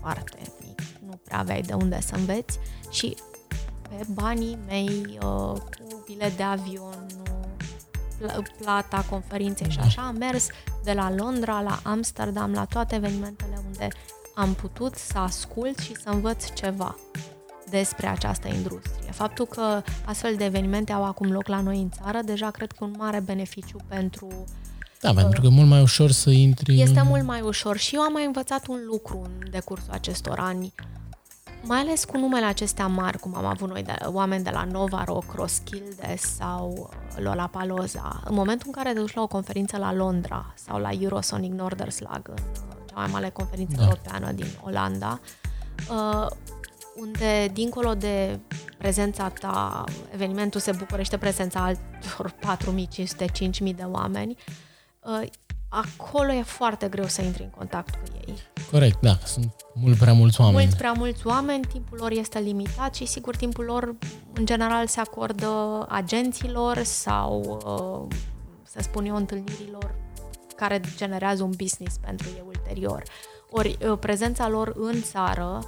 [0.00, 2.58] foarte mic, nu prea aveai de unde să înveți
[2.90, 3.16] și
[3.88, 7.06] pe banii mei, uh, cu bilet de avion,
[8.18, 10.46] pl- plata conferinței și așa, am mers
[10.84, 13.88] de la Londra la Amsterdam, la toate evenimentele unde
[14.34, 16.96] am putut să ascult și să învăț ceva
[17.70, 19.10] despre această industrie.
[19.10, 22.84] Faptul că astfel de evenimente au acum loc la noi în țară, deja cred că
[22.84, 24.44] un mare beneficiu pentru
[25.00, 27.06] Da, pentru că e mult mai ușor să intri este în...
[27.06, 30.72] mult mai ușor și eu am mai învățat un lucru în decursul acestor ani,
[31.64, 35.04] mai ales cu numele acestea mari, cum am avut noi de, oameni de la Nova
[35.04, 38.22] Rock, Roskilde sau uh, Lollapalooza.
[38.24, 42.28] În momentul în care te duci la o conferință la Londra sau la Eurosonic Norderslag,
[42.28, 43.82] în uh, cea mai mare conferință Da.
[43.82, 45.20] europeană din Olanda,
[45.90, 46.26] uh,
[46.96, 48.38] unde, dincolo de
[48.78, 52.34] prezența ta, evenimentul se bucurește prezența altor
[53.64, 54.36] 4.500-5.000 de oameni,
[55.00, 55.28] uh,
[55.68, 58.34] acolo e foarte greu să intri în contact cu ei.
[58.70, 60.58] Corect, da, sunt mult prea mulți oameni.
[60.58, 63.94] Mulți prea mulți oameni, timpul lor este limitat și sigur timpul lor
[64.32, 67.60] în general se acordă agenților sau,
[68.08, 68.16] uh,
[68.62, 69.94] să spun eu, întâlnirilor
[70.62, 73.02] care generează un business pentru ei ulterior.
[73.50, 75.58] Ori uh, prezența lor în țară,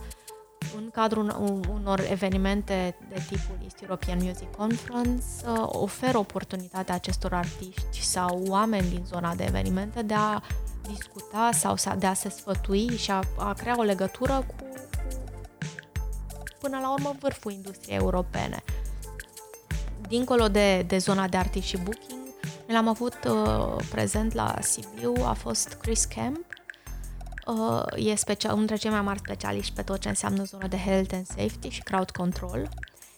[0.77, 7.33] în cadrul un- unor evenimente de tipul East European Music Conference, uh, oferă oportunitatea acestor
[7.35, 10.41] artiști sau oameni din zona de evenimente de a
[10.89, 16.43] discuta sau să- de a se sfătui și a, a crea o legătură cu, cu
[16.61, 18.63] până la urmă vârful industriei europene.
[20.09, 22.24] Dincolo de, de zona de artiști și booking, noi
[22.67, 26.47] l-am avut uh, prezent la Sibiu, a fost Chris Camp,
[27.47, 30.77] uh, e special, unul dintre cei mai mari specialiști pe tot ce înseamnă zonă de
[30.77, 32.69] health and safety și crowd control,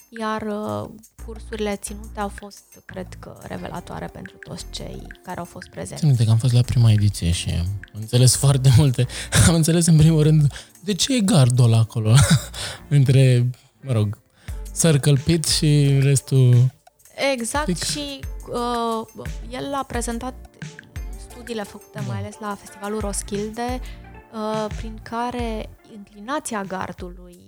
[0.08, 0.88] iar uh,
[1.26, 5.96] cursurile ținute au fost, cred că, revelatoare pentru toți cei care au fost prezenți.
[5.96, 9.06] Țin minte că am fost la prima ediție și am înțeles foarte multe.
[9.48, 12.14] Am înțeles în primul rând de ce e gardul ăla acolo
[12.88, 14.18] între, mă rog,
[14.80, 16.74] Circle Pit și restul.
[17.32, 17.82] Exact Pic.
[17.82, 20.34] și uh, el a prezentat
[21.28, 23.80] studiile făcute mai ales la festivalul Roskilde,
[24.32, 27.38] uh, prin care inclinația gardului,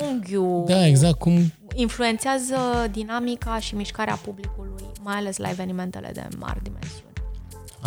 [0.00, 2.56] unghiul, Da, exact, cum influențează
[2.90, 7.12] dinamica și mișcarea publicului, mai ales la evenimentele de mari dimensiuni.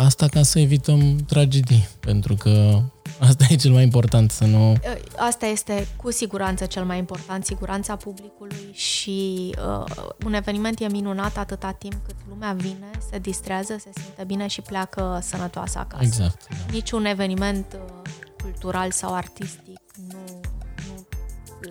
[0.04, 2.82] Asta ca să evităm tragedii, pentru că
[3.18, 4.70] asta e cel mai important, să nu...
[4.70, 4.78] Uh,
[5.16, 11.36] Asta este cu siguranță cel mai important, siguranța publicului și uh, un eveniment e minunat
[11.36, 16.02] atâta timp cât lumea vine, se distrează, se simte bine și pleacă sănătoasă acasă.
[16.04, 16.46] Exact.
[16.48, 16.56] Da.
[16.72, 18.10] niciun eveniment uh,
[18.42, 20.40] cultural sau artistic nu,
[20.86, 21.06] nu,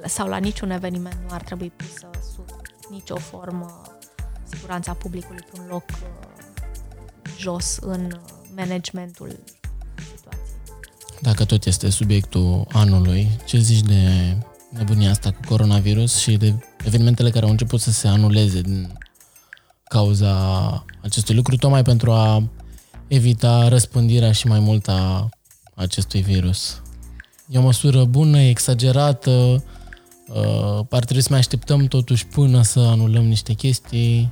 [0.06, 2.46] sau la niciun eveniment nu ar trebui pusă sub
[2.90, 3.82] nicio formă
[4.44, 6.29] siguranța publicului pe un loc uh,
[7.38, 8.20] jos în uh,
[8.56, 9.40] managementul
[10.16, 10.50] situației.
[11.22, 14.36] Dacă tot este subiectul anului, ce zici de
[14.70, 16.56] nebunia asta cu coronavirus și de
[16.86, 18.98] evenimentele care au început să se anuleze din
[19.84, 22.50] cauza acestui lucru, tocmai pentru a
[23.08, 25.30] evita răspândirea și mai mult a
[25.76, 26.82] acestui virus?
[27.50, 29.64] E o măsură bună, e exagerată,
[30.28, 34.32] uh, ar trebui să mai așteptăm totuși până să anulăm niște chestii.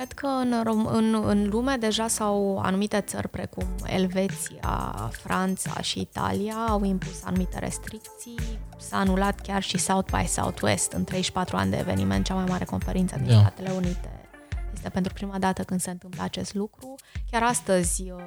[0.00, 5.80] Noi cred că în, Rom- în, în lume deja sau anumite țări precum Elveția, Franța
[5.80, 8.34] și Italia au impus anumite restricții.
[8.78, 12.64] S-a anulat chiar și South by Southwest în 34 ani de eveniment, cea mai mare
[12.64, 13.38] conferință din Da.
[13.38, 14.28] Statele Unite.
[14.74, 16.94] Este pentru prima dată când se întâmplă acest lucru.
[17.30, 18.20] Chiar astăzi uh,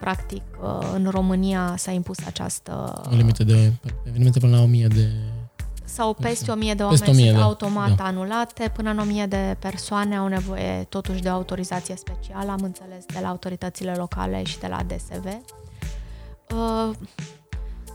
[0.00, 3.02] practic, uh, în România s-a impus această...
[3.12, 3.72] O limită de
[4.04, 5.08] evenimente până la 1000 de...
[5.94, 8.04] Sau peste 1000 de oameni 1000 sunt de- automat da.
[8.04, 13.04] anulate, până în 1000 de persoane au nevoie totuși de o autorizație specială, am înțeles,
[13.06, 15.24] de la autoritățile locale și de la DSV.
[16.54, 16.90] Uh,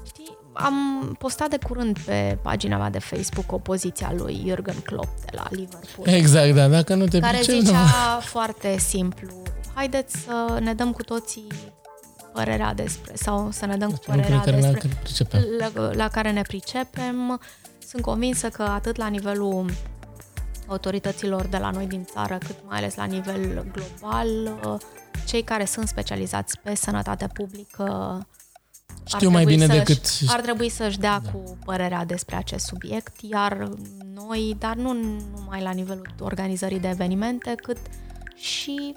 [0.05, 0.75] știi, am
[1.19, 5.31] postat de curând pe pagina mea de Facebook o poziție a lui Jurgen Klopp de
[5.31, 8.19] la Liverpool Exact, da, dacă nu te care pricepi, zicea nu.
[8.35, 9.29] foarte simplu,
[9.73, 11.47] haideți să ne dăm cu toții
[12.33, 15.41] părerea despre, sau să ne dăm cu Lucruri părerea care la despre care pricepem.
[15.59, 17.39] la, la care ne pricepem.
[17.88, 19.71] Sunt convinsă că atât la nivelul
[20.67, 24.59] autorităților de la noi din țară, cât mai ales la nivel global,
[25.25, 27.83] cei care sunt specializați pe sănătate publică
[29.11, 30.29] ar Știu mai trebui bine să-și- decât...
[30.29, 31.31] ar trebui să-și dea da.
[31.31, 33.69] cu părerea despre acest subiect, iar
[34.13, 34.93] noi, dar nu
[35.38, 37.77] numai la nivelul organizării de evenimente, cât
[38.36, 38.95] și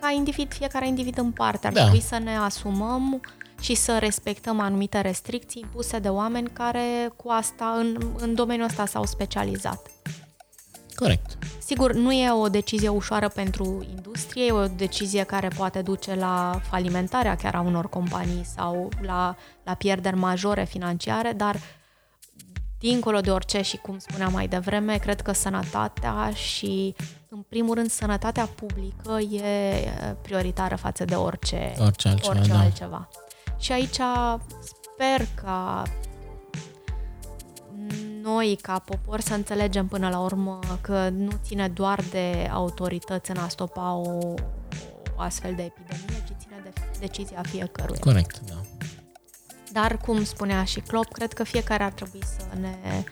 [0.00, 1.80] ca individ, fiecare individ în parte, ar Da.
[1.80, 3.20] trebui să ne asumăm
[3.62, 8.86] și să respectăm anumite restricții impuse de oameni care cu asta, în, în domeniul ăsta
[8.86, 9.90] s-au specializat.
[10.94, 11.38] Corect.
[11.58, 16.60] Sigur, nu e o decizie ușoară pentru industrie, e o decizie care poate duce la
[16.70, 21.56] falimentarea chiar a unor companii sau la, la pierderi majore financiare, dar
[22.78, 26.94] dincolo de orice și cum spuneam mai devreme, cred că sănătatea și,
[27.28, 29.74] în primul rând, sănătatea publică e
[30.22, 32.58] prioritară față de orice, Orice altceva, orice da.
[32.58, 33.08] altceva.
[33.62, 34.00] Și aici
[34.60, 35.82] sper ca
[38.22, 43.36] noi, ca popor, să înțelegem până la urmă că nu ține doar de autorități în
[43.36, 44.34] a stopa o,
[45.16, 48.00] o astfel de epidemie, ci ține de decizia fiecăruia.
[48.00, 48.54] Corect, da.
[49.72, 53.04] Dar, cum spunea și Klopp, cred că fiecare ar trebui să ne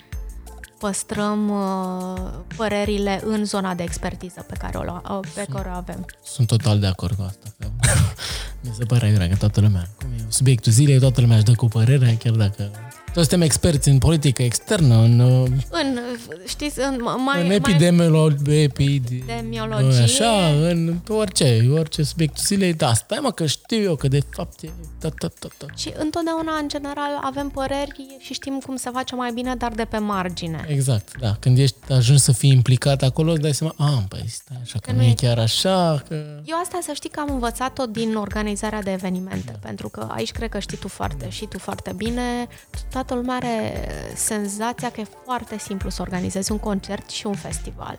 [0.79, 6.05] păstrăm uh, părerile în zona de expertiză pe care o, lua- pe care o avem.
[6.25, 7.55] Sunt total de acord cu asta.
[7.59, 7.67] Că
[8.61, 11.53] mi se pare aiurea că toată lumea, cum e subiectul zilei, toată lumea își dă
[11.53, 12.71] cu părerea, chiar dacă
[13.13, 15.99] toți suntem experți în politică externă, în, uh, În,
[16.47, 20.03] știți, în, mai, în mai, epidemiologie, epide, Epidemiologie.
[20.03, 24.63] așa, în orice, orice subiectul zilei, da, stai mă că știu eu că de fapt
[24.63, 25.67] e ta, ta, ta, ta.
[25.77, 29.85] Și întotdeauna, în general, avem păreri și știm cum se face mai bine, dar de
[29.85, 30.65] pe margine.
[30.69, 31.37] Exact, da.
[31.41, 34.91] Când ești ajuns să fii implicat acolo, îți dai seama, a, păi stai așa, că,
[34.91, 36.15] Că nu nu e e- chiar așa, că...
[36.45, 40.49] Eu asta să știi că am învățat-o din organizarea de evenimente, pentru că aici cred
[40.49, 42.47] că știi tu foarte și tu foarte bine.
[42.91, 43.73] Toată lumea are
[44.15, 47.99] senzația că e foarte simplu să organizezi un concert și un festival.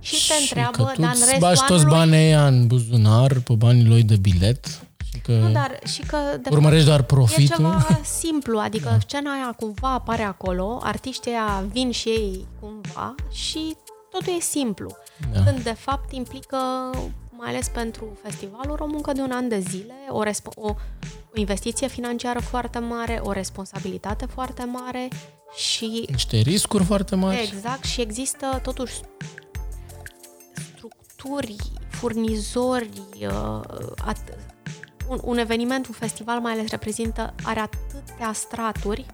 [0.00, 1.98] Și, te întreabă, că tu dar în îți restul bagi toți anului...
[1.98, 4.66] banii ăia în buzunar, pe banii lui de bilet
[5.12, 7.56] și că Nu, dar și că de urmărești doar E profitul.
[7.56, 8.98] ceva simplu, adică da.
[8.98, 13.76] scena aia cumva apare acolo, artiștii aia vin și ei cumva și
[14.10, 14.96] totul e simplu.
[15.32, 15.42] Da.
[15.42, 16.56] Când de fapt implică,
[17.42, 21.34] mai ales pentru festivaluri, o muncă de un an de zile, o, respo- o, o
[21.34, 25.08] investiție financiară foarte mare, o responsabilitate foarte mare
[25.56, 27.50] și Niște riscuri foarte mari.
[27.52, 28.94] Exact, și există totuși
[30.54, 31.56] structuri,
[31.88, 33.60] furnizori, uh,
[34.12, 34.38] at-
[35.08, 39.06] un, un eveniment, un festival mai ales reprezintă, are atâtea straturi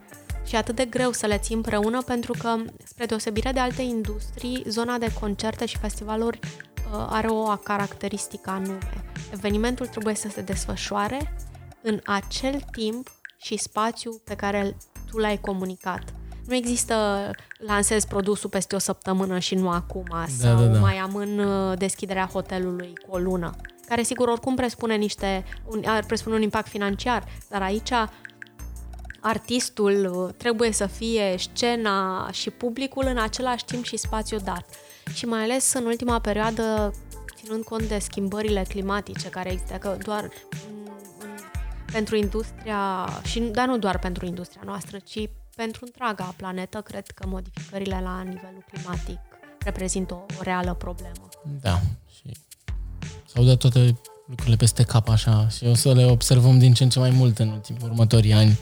[0.44, 4.64] și atât de greu să le ții împreună pentru că, spre deosebire de alte industrii,
[4.66, 6.67] zona de concerte și festivaluri uh,
[7.08, 9.04] are o caracteristică anume.
[9.32, 11.34] Evenimentul trebuie să se desfășoare
[11.82, 14.76] în acel timp și spațiu pe care
[15.10, 16.02] tu l-ai comunicat.
[16.46, 20.06] Nu există lansez produsul peste o săptămână și nu acum,
[20.38, 20.78] sau da, da.
[20.78, 23.54] mai amân uh, deschiderea hotelului cu o lună,
[23.86, 27.90] care sigur oricum presupune niște, un, ar presupune un impact financiar, dar aici
[29.20, 34.64] artistul uh, trebuie să fie scena și publicul în același timp și spațiu dat.
[35.14, 36.92] Și mai ales în ultima perioadă,
[37.36, 40.90] ținând cont de schimbările climatice care există, că doar în,
[41.20, 41.28] în,
[41.92, 47.26] pentru industria, și, dar nu doar pentru industria noastră, ci pentru întreaga planetă, cred că
[47.26, 49.18] modificările la nivelul climatic
[49.64, 51.28] reprezintă o, o reală problemă.
[51.60, 51.80] Da.
[52.14, 52.36] Și
[53.26, 56.88] s-au dat toate lucrurile peste cap așa și o să le observăm din ce în
[56.88, 58.58] ce mai mult în ultimii următorii ani.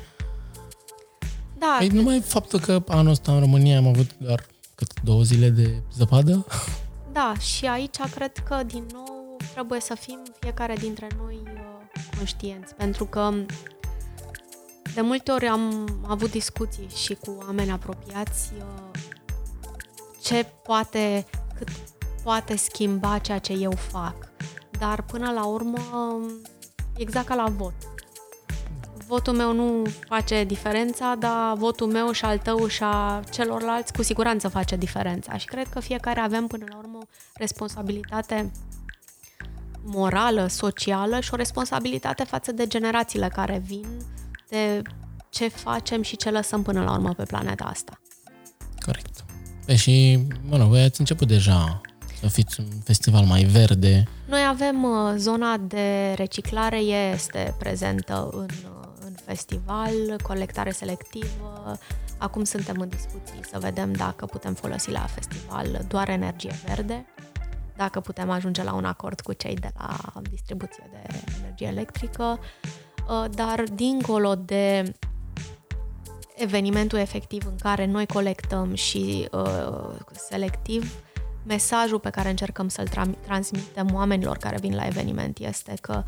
[1.59, 4.47] Da, Păi numai faptul că anul ăsta în România am avut doar
[4.77, 6.47] cât două zile de zăpadă.
[7.13, 12.75] Da, și aici cred că, din nou, trebuie să fim fiecare dintre noi uh, conștienți,
[12.75, 13.33] pentru că
[14.95, 19.01] de multe ori am avut discuții și cu oameni apropiați uh,
[20.23, 21.27] ce poate,
[21.59, 21.69] cât
[22.23, 24.15] poate schimba ceea ce eu fac.
[24.79, 25.79] Dar până la urmă,
[26.97, 27.75] exact ca la vot.
[29.07, 34.03] Votul meu nu face diferența, dar votul meu și al tău și a celorlalți cu
[34.03, 35.37] siguranță face diferența.
[35.37, 38.53] Și cred că fiecare avem până la urmă o responsabilitate
[39.83, 43.87] morală, socială și o responsabilitate față de generațiile care vin,
[44.49, 44.83] de
[45.31, 48.01] ce facem și ce lăsăm până la urmă pe planeta asta.
[48.81, 49.25] Corect.
[49.65, 51.81] Pe și, mă rog, voi ați început deja
[52.21, 54.09] să fiți un festival mai verde.
[54.29, 58.86] Noi avem uh, zona de reciclare, este prezentă în, uh, în
[59.27, 61.79] festival, colectare selectivă.
[62.19, 67.07] Acum suntem în discuții să vedem dacă putem folosi la festival doar energie verde,
[67.77, 72.39] dacă putem ajunge la un acord cu cei de la distribuție de energie electrică,
[73.09, 74.93] uh, dar dincolo de
[76.37, 79.89] evenimentul efectiv în care noi colectăm și uh,
[80.29, 80.93] selectiv,
[81.47, 86.05] mesajul pe care încercăm să-l tra- transmitem oamenilor care vin la eveniment este că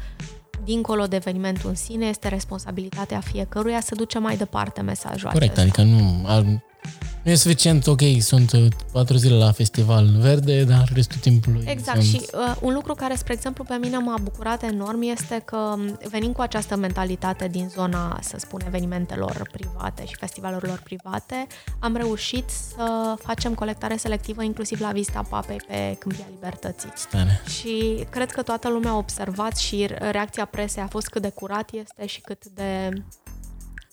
[0.64, 5.80] dincolo de evenimentul în sine, este responsabilitatea fiecăruia să duce mai departe mesajul Corect, acesta.
[5.80, 6.28] adică nu,
[7.22, 12.02] nu e suficient, ok, sunt uh, patru zile la festival verde, dar restul timpului Exact
[12.02, 12.22] sunt...
[12.22, 15.98] și uh, un lucru care, spre exemplu, pe mine m-a bucurat enorm este că um,
[16.10, 21.46] venim cu această mentalitate din zona, să spun, evenimentelor private și festivalurilor private,
[21.78, 26.90] am reușit să facem colectare selectivă inclusiv la Vista Papei pe Câmpia Libertății.
[26.94, 27.40] Stare.
[27.48, 31.70] Și cred că toată lumea a observat și reacția presei a fost cât de curat
[31.72, 32.90] este și cât de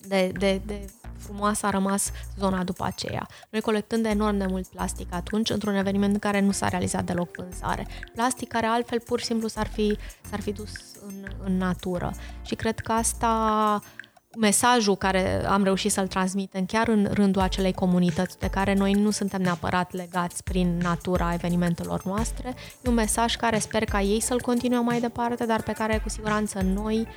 [0.07, 3.27] de, de, de frumoasă a rămas zona după aceea.
[3.49, 7.35] Noi colectând enorm de mult plastic atunci, într-un eveniment în care nu s-a realizat deloc
[7.35, 7.87] vânzare.
[8.13, 9.97] Plastic care altfel pur și simplu s-ar fi,
[10.29, 10.71] s-ar fi dus
[11.07, 12.13] în, în natură.
[12.41, 13.81] Și cred că asta
[14.37, 19.11] mesajul care am reușit să-l transmitem chiar în rândul acelei comunități de care noi nu
[19.11, 24.41] suntem neapărat legați prin natura evenimentelor noastre, e un mesaj care sper ca ei să-l
[24.41, 27.07] continue mai departe, dar pe care cu siguranță noi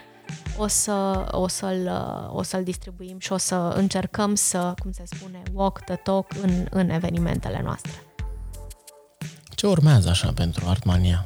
[0.57, 1.91] o, să, o, să-l,
[2.33, 6.67] o să-l distribuim și o să încercăm să, cum se spune, walk the talk în,
[6.71, 7.93] în evenimentele noastre.
[9.55, 11.25] Ce urmează așa pentru Artmania?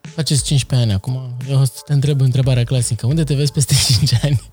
[0.00, 1.36] Faceți 15 ani acum.
[1.48, 3.06] Eu o să te întreb întrebarea clasică.
[3.06, 3.74] Unde te vezi peste
[4.06, 4.50] 5 ani?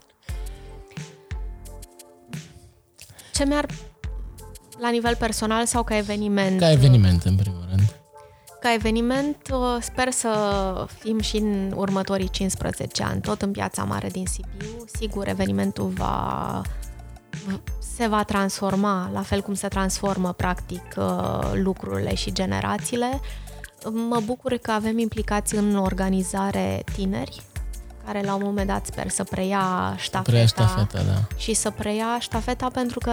[3.33, 3.65] Ce mi-ar
[4.81, 6.59] la nivel personal sau ca eveniment?
[6.59, 7.98] Ca eveniment, în primul rând.
[8.59, 10.31] Ca eveniment, uh, sper să
[10.99, 14.85] fim și în următorii 15 ani, tot în piața mare din Sibiu.
[14.99, 16.61] Sigur, evenimentul va,
[17.95, 23.19] se va transforma, la fel cum se transformă, practic, uh, lucrurile și generațiile.
[24.09, 27.41] Mă bucur că avem implicații în organizare tineri,
[28.05, 31.37] care la un moment dat sper să preia ștafeta, preia ștafeta da.
[31.37, 33.11] și să preia ștafeta pentru că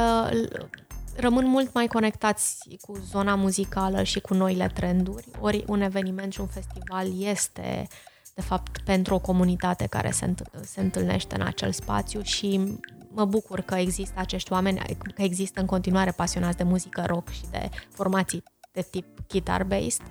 [1.17, 5.29] rămân mult mai conectați cu zona muzicală și cu noile trenduri.
[5.41, 7.87] Ori un eveniment și un festival este,
[8.35, 13.61] de fapt, pentru o comunitate care se, se întâlnește în acel spațiu și mă bucur
[13.61, 14.79] că există acești oameni,
[15.15, 18.43] că există în continuare pasionați de muzică rock și de formații
[18.73, 20.07] de tip guitar-based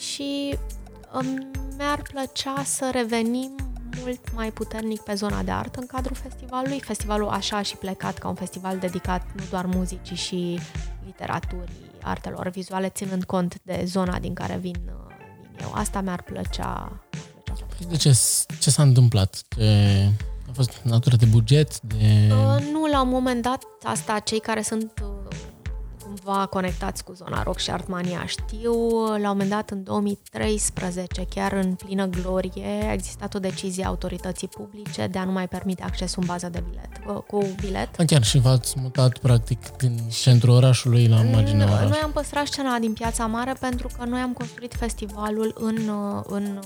[0.00, 0.58] și
[1.14, 3.56] um, mi-ar plăcea să revenim
[4.00, 6.80] mult mai puternic pe zona de artă în cadrul festivalului.
[6.80, 10.58] Festivalul așa a și plecat ca un festival dedicat nu doar muzicii și
[11.04, 15.72] literaturii, artelor vizuale, ținând cont de zona din care vin, uh, vin eu.
[15.74, 17.00] Asta mi-ar plăcea.
[17.88, 18.18] De ce,
[18.60, 19.42] ce s-a întâmplat?
[19.56, 20.10] De,
[20.48, 21.80] a fost natură de buget?
[21.80, 22.28] De...
[22.30, 25.17] Uh, nu, la un moment dat, asta cei care sunt uh,
[26.28, 28.26] cumva conectați cu zona rock și Artmania.
[28.26, 28.72] Știu,
[29.06, 33.88] la un moment dat, în 2013, chiar în plină glorie, a existat o decizie a
[33.88, 38.00] autorității publice de a nu mai permite accesul în bază de bilet, cu bilet.
[38.00, 41.90] A, chiar și v-ați mutat, practic, din centrul orașului la marginea orașului.
[41.90, 45.90] Noi am păstrat scena din Piața Mare pentru că noi am construit festivalul în,
[46.26, 46.60] în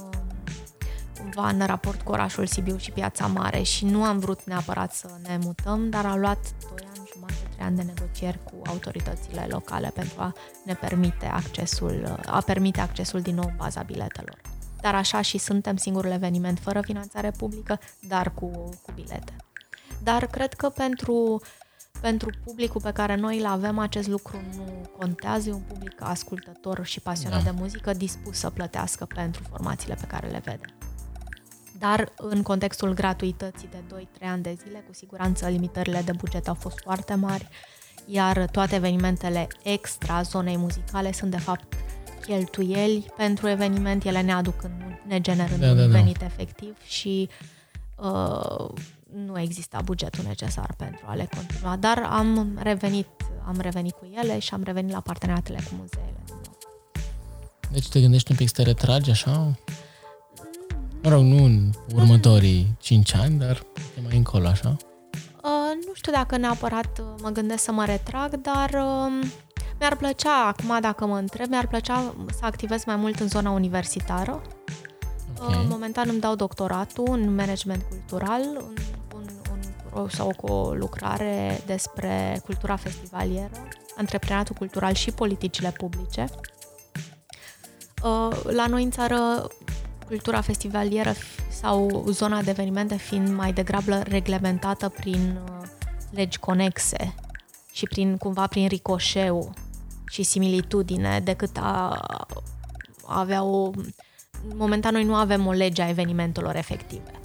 [1.20, 5.08] cumva în raport cu orașul Sibiu și Piața Mare și nu am vrut neapărat să
[5.28, 6.38] ne mutăm, dar a luat
[6.76, 6.91] 2
[7.62, 10.32] ani jumate, 3 ani de negocieri cu autoritățile locale pentru a
[10.64, 14.40] ne permite accesul, a permite accesul din nou în baza biletelor.
[14.80, 18.46] Dar așa și suntem singurul eveniment fără finanțare publică, dar cu,
[18.82, 19.36] cu bilete.
[20.02, 21.40] Dar cred că pentru,
[22.00, 25.48] pentru publicul pe care noi îl avem, acest lucru nu contează.
[25.48, 27.50] E un public ascultător și pasionat da.
[27.50, 30.74] de muzică, dispus să plătească pentru formațiile pe care le vede
[31.82, 36.54] dar în contextul gratuității de 2-3 ani de zile, cu siguranță limitările de buget au
[36.54, 37.48] fost foarte mari,
[38.06, 41.74] iar toate evenimentele extra zonei muzicale sunt de fapt
[42.26, 44.70] cheltuieli pentru eveniment, ele ne aduc în,
[45.06, 45.88] ne generând da, un da, da.
[45.88, 46.24] venit da.
[46.24, 47.28] efectiv și
[47.96, 48.68] uh,
[49.26, 53.08] nu exista bugetul necesar pentru a le continua, dar am revenit,
[53.46, 56.24] am revenit cu ele și am revenit la parteneriatele cu muzeele.
[57.72, 59.58] Deci te gândești un pic să te retragi așa?
[61.02, 63.62] Mă rog, nu în următorii 5 ani, dar
[64.02, 64.76] mai încolo, așa?
[65.42, 69.28] Uh, nu știu dacă neapărat uh, mă gândesc să mă retrag, dar uh,
[69.82, 74.42] Mi-ar plăcea, acum dacă mă întreb, mi-ar plăcea să activez mai mult în zona universitară.
[75.40, 75.66] Okay.
[75.68, 78.74] Momentan îmi dau doctoratul în management cultural, un,
[79.14, 79.24] un,
[79.94, 83.50] un, sau o lucrare despre cultura festivalieră,
[83.96, 86.24] antreprenatul cultural și politicile publice.
[88.02, 89.46] Uh, la noi în țară,
[90.12, 91.12] cultura festivalieră
[91.48, 95.66] sau zona de evenimente fiind mai degrabă reglementată prin uh,
[96.10, 97.14] legi conexe
[97.72, 99.52] și prin cumva prin ricoșeu
[100.08, 102.00] și similitudine decât a
[103.06, 103.70] avea o...
[104.54, 107.20] Momentan noi nu avem o lege a evenimentelor efective.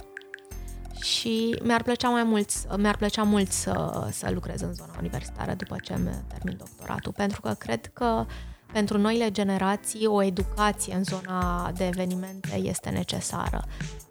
[1.02, 5.76] Și mi-ar plăcea mai mult, mi-ar plăcea mult să, să lucrez în zona universitară după
[5.82, 8.32] ce îmi termin doctoratul, pentru că cred că uh,
[8.72, 13.64] pentru noile generații, o educație în zona de evenimente este necesară.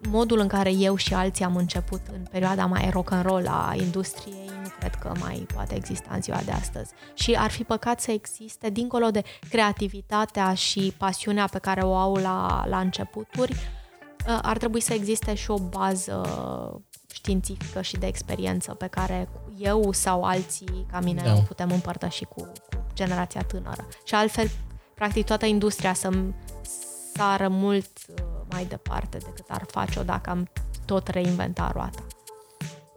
[0.08, 3.74] Modul în care eu și alții am început în perioada mai rock and roll a
[3.76, 6.92] industriei, nu cred că mai poate exista în ziua de astăzi.
[7.14, 12.14] Și ar fi păcat să existe, dincolo de creativitatea și pasiunea pe care o au
[12.14, 13.56] la, la începuturi,
[14.42, 16.22] ar trebui să existe și o bază
[17.12, 19.28] științifică și de experiență pe care
[19.60, 21.34] eu sau alții ca mine da.
[21.34, 23.88] o putem împărtăși cu, cu generația tânără.
[24.04, 24.50] Și altfel,
[24.94, 26.10] practic, toată industria să
[27.14, 30.48] sară mult uh, mai departe decât ar face-o dacă am
[30.84, 32.04] tot reinventa roata.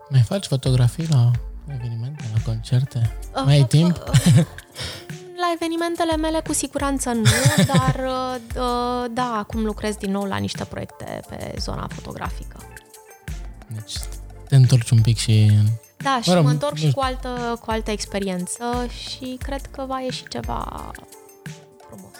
[0.10, 1.32] Mai faci fotografii la
[1.68, 3.18] evenimente, la concerte?
[3.36, 4.04] Uh, mai ai timp?
[4.08, 4.46] Uh,
[5.42, 7.24] la evenimentele mele cu siguranță nu,
[7.74, 12.58] dar uh, uh, da, acum lucrez din nou la niște proiecte pe zona fotografică.
[13.68, 13.94] Deci
[14.48, 15.52] te întorci un pic și...
[16.04, 20.00] Da, și mă, mă întorc și cu altă, cu altă experiență și cred că va
[20.00, 20.92] ieși ceva
[21.88, 22.16] frumos.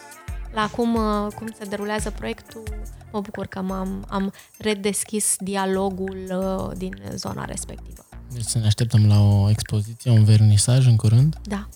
[0.54, 2.64] La cum, uh, cum se derulează proiectul,
[3.12, 8.06] mă bucur că m-am, am redeschis dialogul uh, din zona respectivă.
[8.34, 11.36] Deci să ne așteptăm la o expoziție, un vernisaj în curând?
[11.44, 11.68] Da.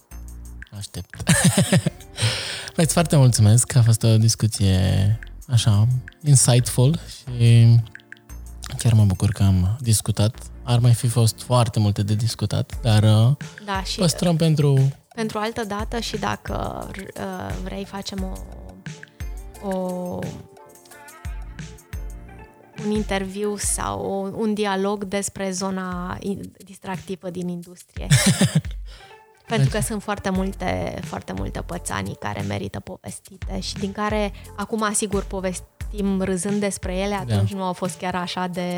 [0.78, 1.24] Aștept.
[2.76, 5.88] Păi, foarte mulțumesc, a fost o discuție așa,
[6.24, 7.80] insightful și
[8.78, 10.36] Chiar mă bucur că am discutat.
[10.68, 13.36] Ar mai fi fost foarte multe de discutat, dar uh,
[13.66, 14.92] da, și păstrăm pentru...
[15.16, 18.34] Pentru altă dată și dacă uh, vrei facem
[19.64, 20.20] o, o
[22.86, 26.18] un interviu sau un dialog despre zona
[26.58, 28.08] distractivă din industrie.
[29.48, 34.84] Pentru că sunt foarte multe, foarte multe pățanii care merită povestite și din care acum,
[34.84, 35.66] asigur, povesti
[35.96, 37.34] povestim râzând despre ele, da.
[37.34, 37.58] atunci da.
[37.58, 38.72] nu au fost chiar așa de,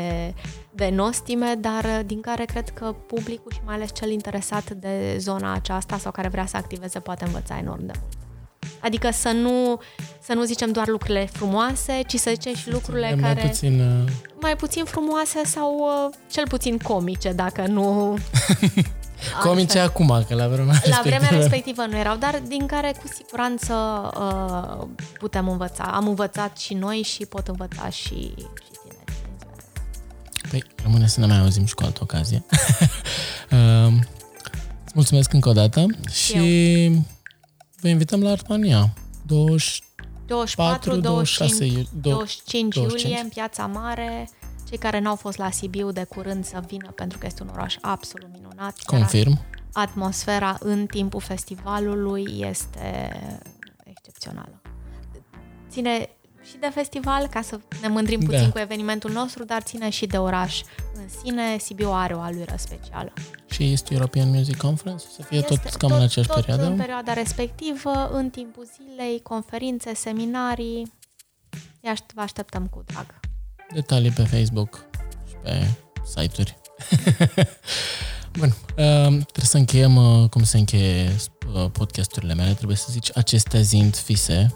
[0.70, 5.16] de nostime, dar uh, din care cred că publicul și mai ales cel interesat de
[5.18, 8.16] zona aceasta sau care vrea să activeze poate învăța enorm de mult.
[8.80, 9.80] Adică să nu,
[10.22, 13.46] să nu zicem doar lucrurile frumoase, ci să zicem și lucrurile mai care...
[13.46, 14.10] Puțin, uh...
[14.40, 18.16] Mai puțin frumoase sau uh, cel puțin comice, dacă nu...
[19.42, 20.96] Comice acum, că la vremea respectivă...
[20.96, 23.74] La vremea respectivă nu erau, dar din care cu siguranță
[24.18, 24.86] uh,
[25.18, 25.84] putem învăța.
[25.84, 28.34] Am învățat și noi și pot învăța și, și
[28.82, 29.12] tineri.
[30.50, 32.44] Păi, rămâne să ne mai auzim și cu altă ocazie.
[33.50, 33.92] uh,
[34.94, 36.36] mulțumesc încă o dată și
[36.84, 37.04] Eu.
[37.80, 38.94] vă invităm la Artmania.
[39.26, 39.82] 20
[40.26, 44.28] 24, 25, 25, 25 iulie în Piața Mare
[44.68, 47.76] cei care n-au fost la Sibiu de curând să vină pentru că este un oraș
[47.80, 48.78] absolut minunat.
[48.84, 49.40] Confirm.
[49.72, 53.20] Atmosfera în timpul festivalului este
[53.84, 54.60] excepțională.
[55.70, 56.08] Ține
[56.42, 58.50] și de festival, ca să ne mândrim puțin da.
[58.50, 60.62] cu evenimentul nostru, dar ține și de oraș
[60.94, 61.58] în sine.
[61.58, 63.12] Sibiu are o alură specială.
[63.50, 65.04] Și este European Music Conference?
[65.16, 66.70] Să fie este tot cam tot, în aceeași tot perioadă?
[66.70, 70.92] în perioada respectivă, în timpul zilei, conferințe, seminarii.
[72.14, 73.27] Vă așteptăm cu drag.
[73.74, 74.84] Detalii pe Facebook
[75.28, 75.74] și pe
[76.04, 76.56] site-uri.
[78.38, 81.16] Bun, uh, trebuie să încheiem uh, cum se încheie
[81.54, 82.52] uh, podcasturile mele.
[82.52, 84.54] Trebuie să zici acestea zind fise.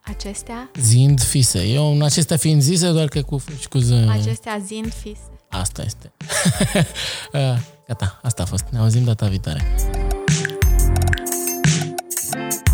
[0.00, 0.70] Acestea?
[0.80, 1.66] Zind fise.
[1.66, 3.90] Eu în acestea fiind zise, doar că cu, cu z...
[3.90, 5.30] Acestea zind fise.
[5.48, 6.12] Asta este.
[7.88, 8.64] Gata, asta a fost.
[8.70, 9.74] Ne auzim data viitoare.
[12.32, 12.69] thank you